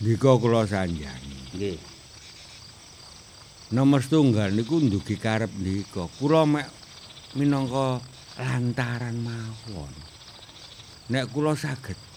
[0.00, 1.20] Ndika kula sanjang.
[1.52, 1.76] Nggih.
[3.76, 6.08] Nomor setunggal niku ndugi karep ndika.
[6.16, 6.68] Kula mek
[7.36, 8.00] minangka
[8.40, 9.92] lantaran mawon.
[11.12, 12.11] Nek kula saged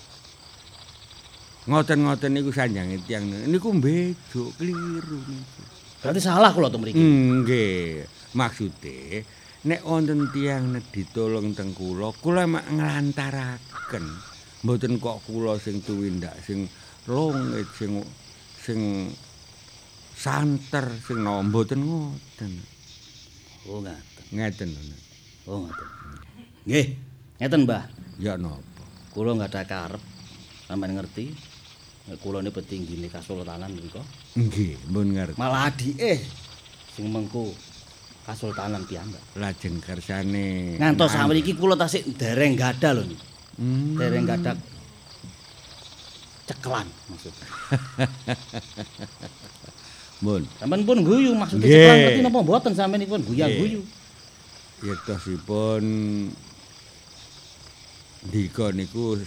[1.65, 5.61] ngoten-ngoten niku sanjange tiyang niku kliru niku.
[6.01, 7.01] Berarti salah kula to mriki.
[7.01, 8.05] Nggih,
[8.37, 9.25] maksude
[9.65, 14.05] nek wonten tiyang nedhi tulung teng kula, kula mek nglantaraken.
[14.61, 16.69] Mboten kok kula sing tuwindak sing
[17.09, 18.01] longit sing
[18.61, 19.09] sing
[20.13, 22.53] santer sing no mboten ngoten.
[23.65, 24.25] Oh, ngaten.
[24.29, 24.97] Ngeten lho.
[25.49, 25.87] Oh, ngaten.
[26.69, 26.87] Nggih,
[27.41, 27.83] ngeten, Mbah.
[28.21, 28.61] Ya napa?
[29.09, 30.03] Kula nggak ada karep.
[30.69, 31.33] Sampeyan ngerti?
[32.05, 33.97] Kula ini petinggine kasultanan mriku.
[34.37, 35.41] Nggih, mbun ngerti.
[35.41, 36.21] Malah adike
[36.93, 37.49] sing mengku
[38.21, 39.17] kasultanan piyambak.
[39.33, 43.09] Lajeng kersane Ngantos samriki kula tasik dereng gadah lho.
[43.57, 43.97] Hmm.
[43.97, 44.53] Dereng gadah
[46.45, 47.47] cekelan maksudnya.
[50.23, 50.45] Mun.
[50.61, 51.73] Sampeyan pun guyu maksudnya Nggih.
[51.73, 53.81] cekelan ngerti napa mboten sampeyan pun guyu-guyu.
[54.85, 55.83] Yektosipun
[58.29, 59.17] Dika niku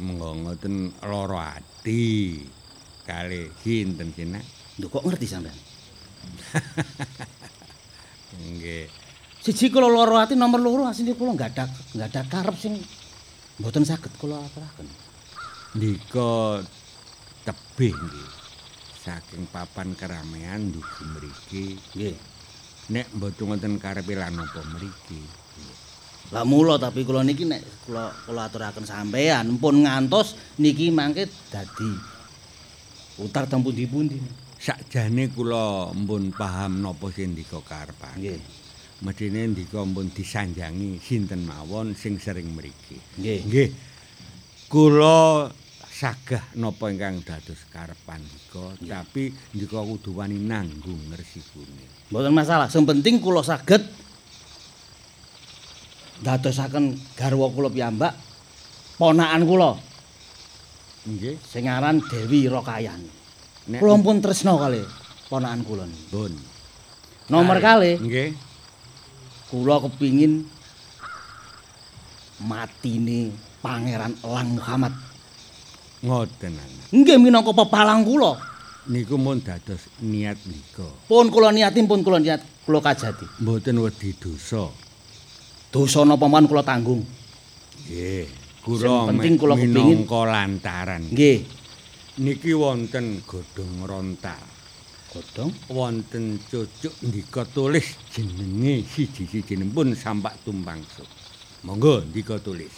[0.00, 2.40] mengko ngoten lara ati
[3.04, 4.40] kali sinten Cina.
[4.80, 5.54] Lho kok ngerti sampeyan?
[8.40, 8.86] Nggih.
[9.40, 11.64] Siji kula lara ati nomor loro asline kula nggak ada
[11.96, 12.76] nggak ada karep sing
[13.60, 14.88] mboten saged kula aturaken.
[15.76, 16.60] Dika
[17.44, 18.28] tebih nggih.
[19.00, 21.64] Saking papan keramaian dugi mriki.
[21.96, 22.16] Nggih.
[22.92, 25.20] Nek mboten wonten karepe lan napa mriki.
[26.30, 31.90] Lah mula tapi kula niki nek kula kula aturaken sampean pun ngantos niki mangke dadi
[33.18, 34.16] utar teng pundi-pundi.
[34.60, 38.14] Sakjane kula mbun paham napa sing Dika karepan.
[38.20, 38.40] Nggih.
[39.02, 42.96] Medine Dika mbun disanjangi sinten mawon sing sering mriki.
[43.18, 43.40] Nggih.
[43.50, 43.68] Nggih.
[44.70, 45.50] Kula
[45.90, 52.12] sagah napa ingkang dados karepan Dika, tapi Dika kudu wani nanggung ngresikune.
[52.12, 53.82] Mboten masalah, sing penting kula saged
[56.20, 56.84] dadosaken
[57.16, 58.12] garwa kula piyambak
[58.96, 59.70] ponakan kula
[61.00, 61.40] Nggih.
[61.40, 63.08] sing aran Dewi Rokayani.
[63.72, 64.84] Nek Kula pun tresna kali
[65.32, 66.12] ponakan kula niki.
[66.12, 66.32] Pun.
[67.32, 67.96] Nomor Kali.
[67.96, 68.28] kali Nggih.
[69.48, 70.44] kula kepingin
[72.40, 74.92] matine Pangeran Elang Muhammad.
[76.00, 76.88] Ngoten anak.
[76.92, 78.36] Nggih minangka pepalang kula.
[78.88, 80.88] Niku mun dados niat Dika.
[81.04, 83.40] Pun kula niatin pun kula niat kula kajati.
[83.44, 84.68] Mboten wedi dosa.
[85.70, 87.06] Dosa napa mawon kula tanggung.
[87.86, 88.26] Nggih.
[88.60, 91.02] Kula penting kula kepingin- lantaran.
[91.06, 91.46] Nggih.
[92.20, 94.42] Niki wonten godhong rontal.
[95.14, 101.06] Godhong wonten cucuk ndika tulis jenenge siji-sijine pun sampak tumpangsu.
[101.62, 102.74] Monggo ndika tulis.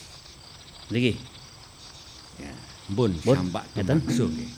[0.93, 1.17] niki.
[2.37, 2.53] Ya,
[2.93, 4.51] Pun, sampak tumpangsu nggih.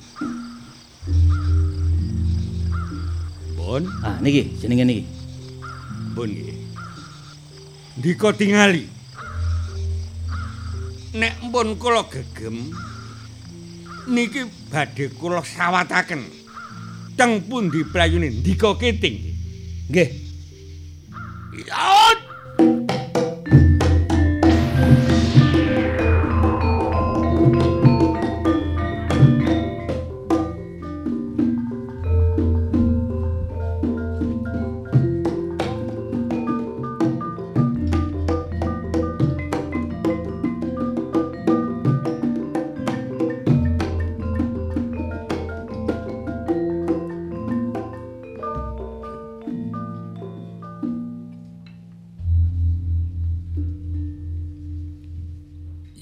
[3.55, 5.05] Pun, Ah niki jenenge niki.
[6.19, 6.64] pun nggih.
[7.99, 8.89] Ndika tingali.
[11.15, 12.75] Nek pun kula gegem
[14.09, 16.23] niki badhe kula sawataken.
[17.17, 19.19] Teng pundi playune ndika keting.
[19.91, 20.11] Nggih.
[21.69, 22.24] Yaut!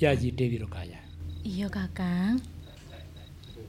[0.03, 0.99] Yayi Dewi Rokaya.
[1.47, 2.43] Iya, Kakang.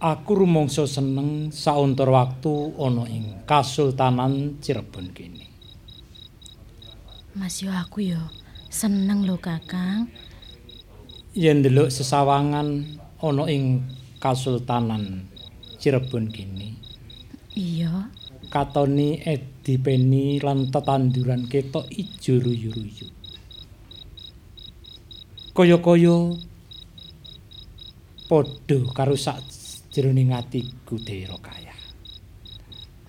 [0.01, 5.45] Aku rumangsa seneng sauntara waktu ana ing Kasultanan Cirebon kene.
[7.37, 8.17] Mas yo aku yo
[8.73, 10.09] seneng lho, Kakang.
[11.37, 13.85] Yen ndelok sesawangan ana ing
[14.17, 15.29] Kasultanan
[15.77, 16.73] Cirebon kene,
[17.53, 18.09] Iya.
[18.49, 23.22] katoni edi peni lan tetanduran ketok ijo ruyu-ruyu.
[25.53, 26.33] Kaya-kaya
[28.25, 29.37] padha karo sak
[29.93, 31.77] jroning atiku Dewi Rokaya.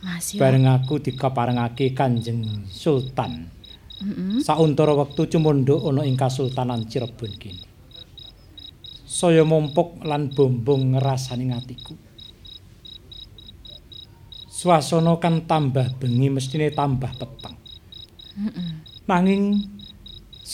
[0.04, 0.44] Mas yo.
[0.44, 3.48] Bareng aku dikaparengake Kanjeng Sultan.
[4.04, 4.44] Heeh.
[4.44, 7.64] Sauntara wektu cumundhuk ana ing Kasultanan Cirebon kene.
[9.08, 11.96] Saya mumpuk lan bombong ngrasani atiku.
[14.52, 17.56] Swasana kan tambah bengi mestine tambah peteng.
[18.36, 18.68] Heeh.
[19.08, 19.73] Nanging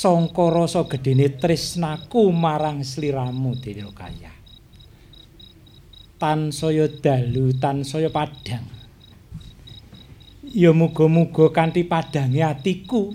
[0.01, 4.33] sangka rasa gedene tresnaku marang sliramu Dewi Rokaya.
[6.17, 8.65] Tansaya dalu, tansaya padhang.
[10.41, 13.13] Ya muga-muga kanthi padhange atiku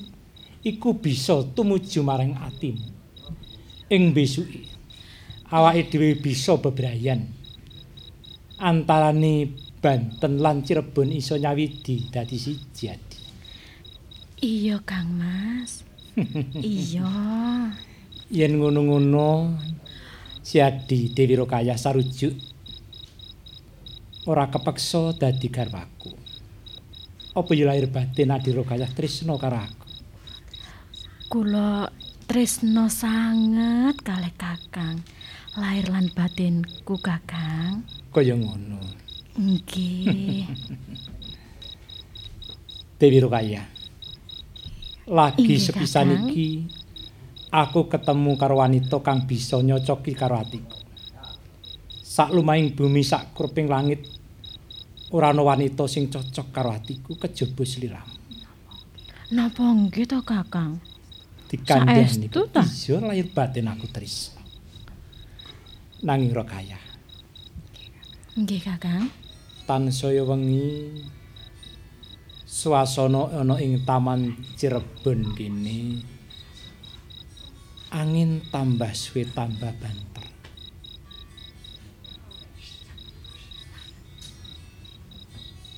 [0.62, 2.86] iku bisa tumuju marang atimu.
[3.90, 4.70] Ing besuke
[5.50, 7.34] awake dhewe bisa bebrayan.
[8.62, 12.90] Antarane Banten lan Cirebon iso nyawidi dadi siji.
[14.42, 15.85] Iya, Kang Mas.
[16.64, 17.12] iya.
[18.32, 19.60] Yen ngono-ngono
[20.40, 22.34] si Adi Dewi Rokaya sarujuk
[24.26, 26.12] ora kepeksa dadi garwaku.
[27.36, 29.88] Apa ya lahir batin Adi Rokaya tresna karo aku?
[31.28, 31.92] Kula
[32.26, 35.04] tresno sanget kalih Kakang.
[35.56, 37.88] Lahir lan batinku, Kakang.
[38.12, 38.80] Kaya ngono.
[39.36, 40.48] Nggih.
[43.00, 43.75] Dewi Rokaya.
[45.06, 46.66] Lagi sepisan iki
[47.54, 50.82] aku ketemu karo wanita kang bisa nyocoki karo atiku.
[52.16, 54.08] sak lumahing bumi sak kruping langit
[55.12, 58.16] ora ana wanita sing cocok karo atiku kejaba sliramu.
[59.36, 60.80] Napa nggih to, Kakang?
[61.50, 64.42] Dikandhani iya lahir batin aku tresna.
[66.06, 66.78] Nanging Rokaya,
[68.38, 69.10] Nggih, Kakang.
[69.66, 71.02] tansaya wengi
[72.56, 76.00] swasana ana ing Taman Cirebon kene
[77.92, 80.24] angin tambah suwe tambah banter.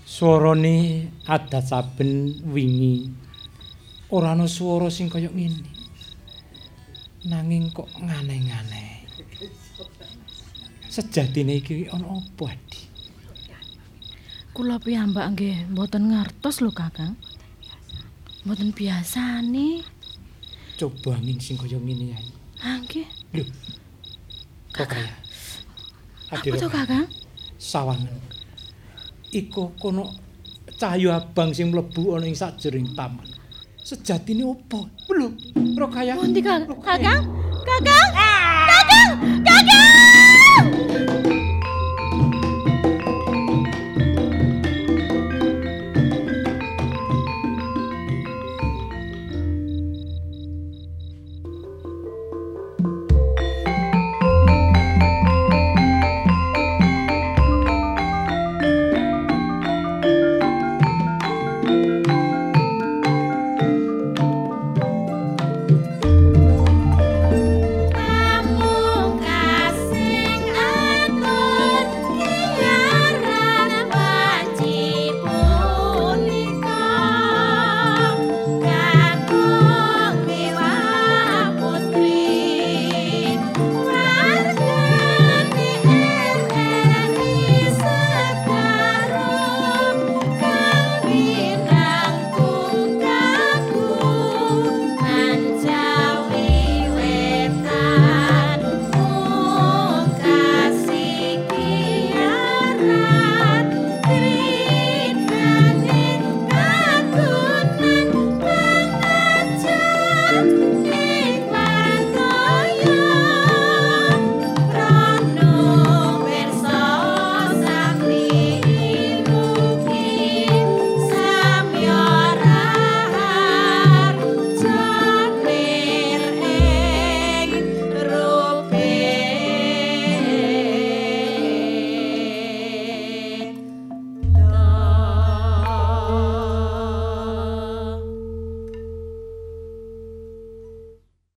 [0.06, 3.10] Swarane adat saben wingi
[4.14, 5.74] ora ana swara sing kaya ngene.
[7.26, 9.04] Nanging kok nganeh-nganeh.
[10.88, 12.87] Sejatine iki ana apa, Adi?
[14.58, 17.14] Kula piyambak nggih mboten ngertos lho, Kakang.
[18.42, 19.86] Mboten biasane.
[20.82, 22.26] Coba angin sing kaya ngene ae.
[22.66, 23.06] Ah, nggih.
[23.38, 23.46] Lho.
[24.74, 25.14] Kaya?
[26.34, 27.06] Apa to, Kakang?
[27.62, 28.18] Sawangan.
[29.30, 30.18] Iku kono
[30.74, 33.30] cahya abang sing mlebu ana ing sajroning taman.
[33.78, 34.90] Sejatine opo?
[35.14, 35.38] Lho,
[35.78, 36.18] Rokaya.
[36.18, 36.82] Pundi, Kakang?
[36.82, 37.22] Kakang?
[37.62, 38.10] Kakang?
[38.66, 39.10] Kakang!
[39.46, 39.87] Kakang!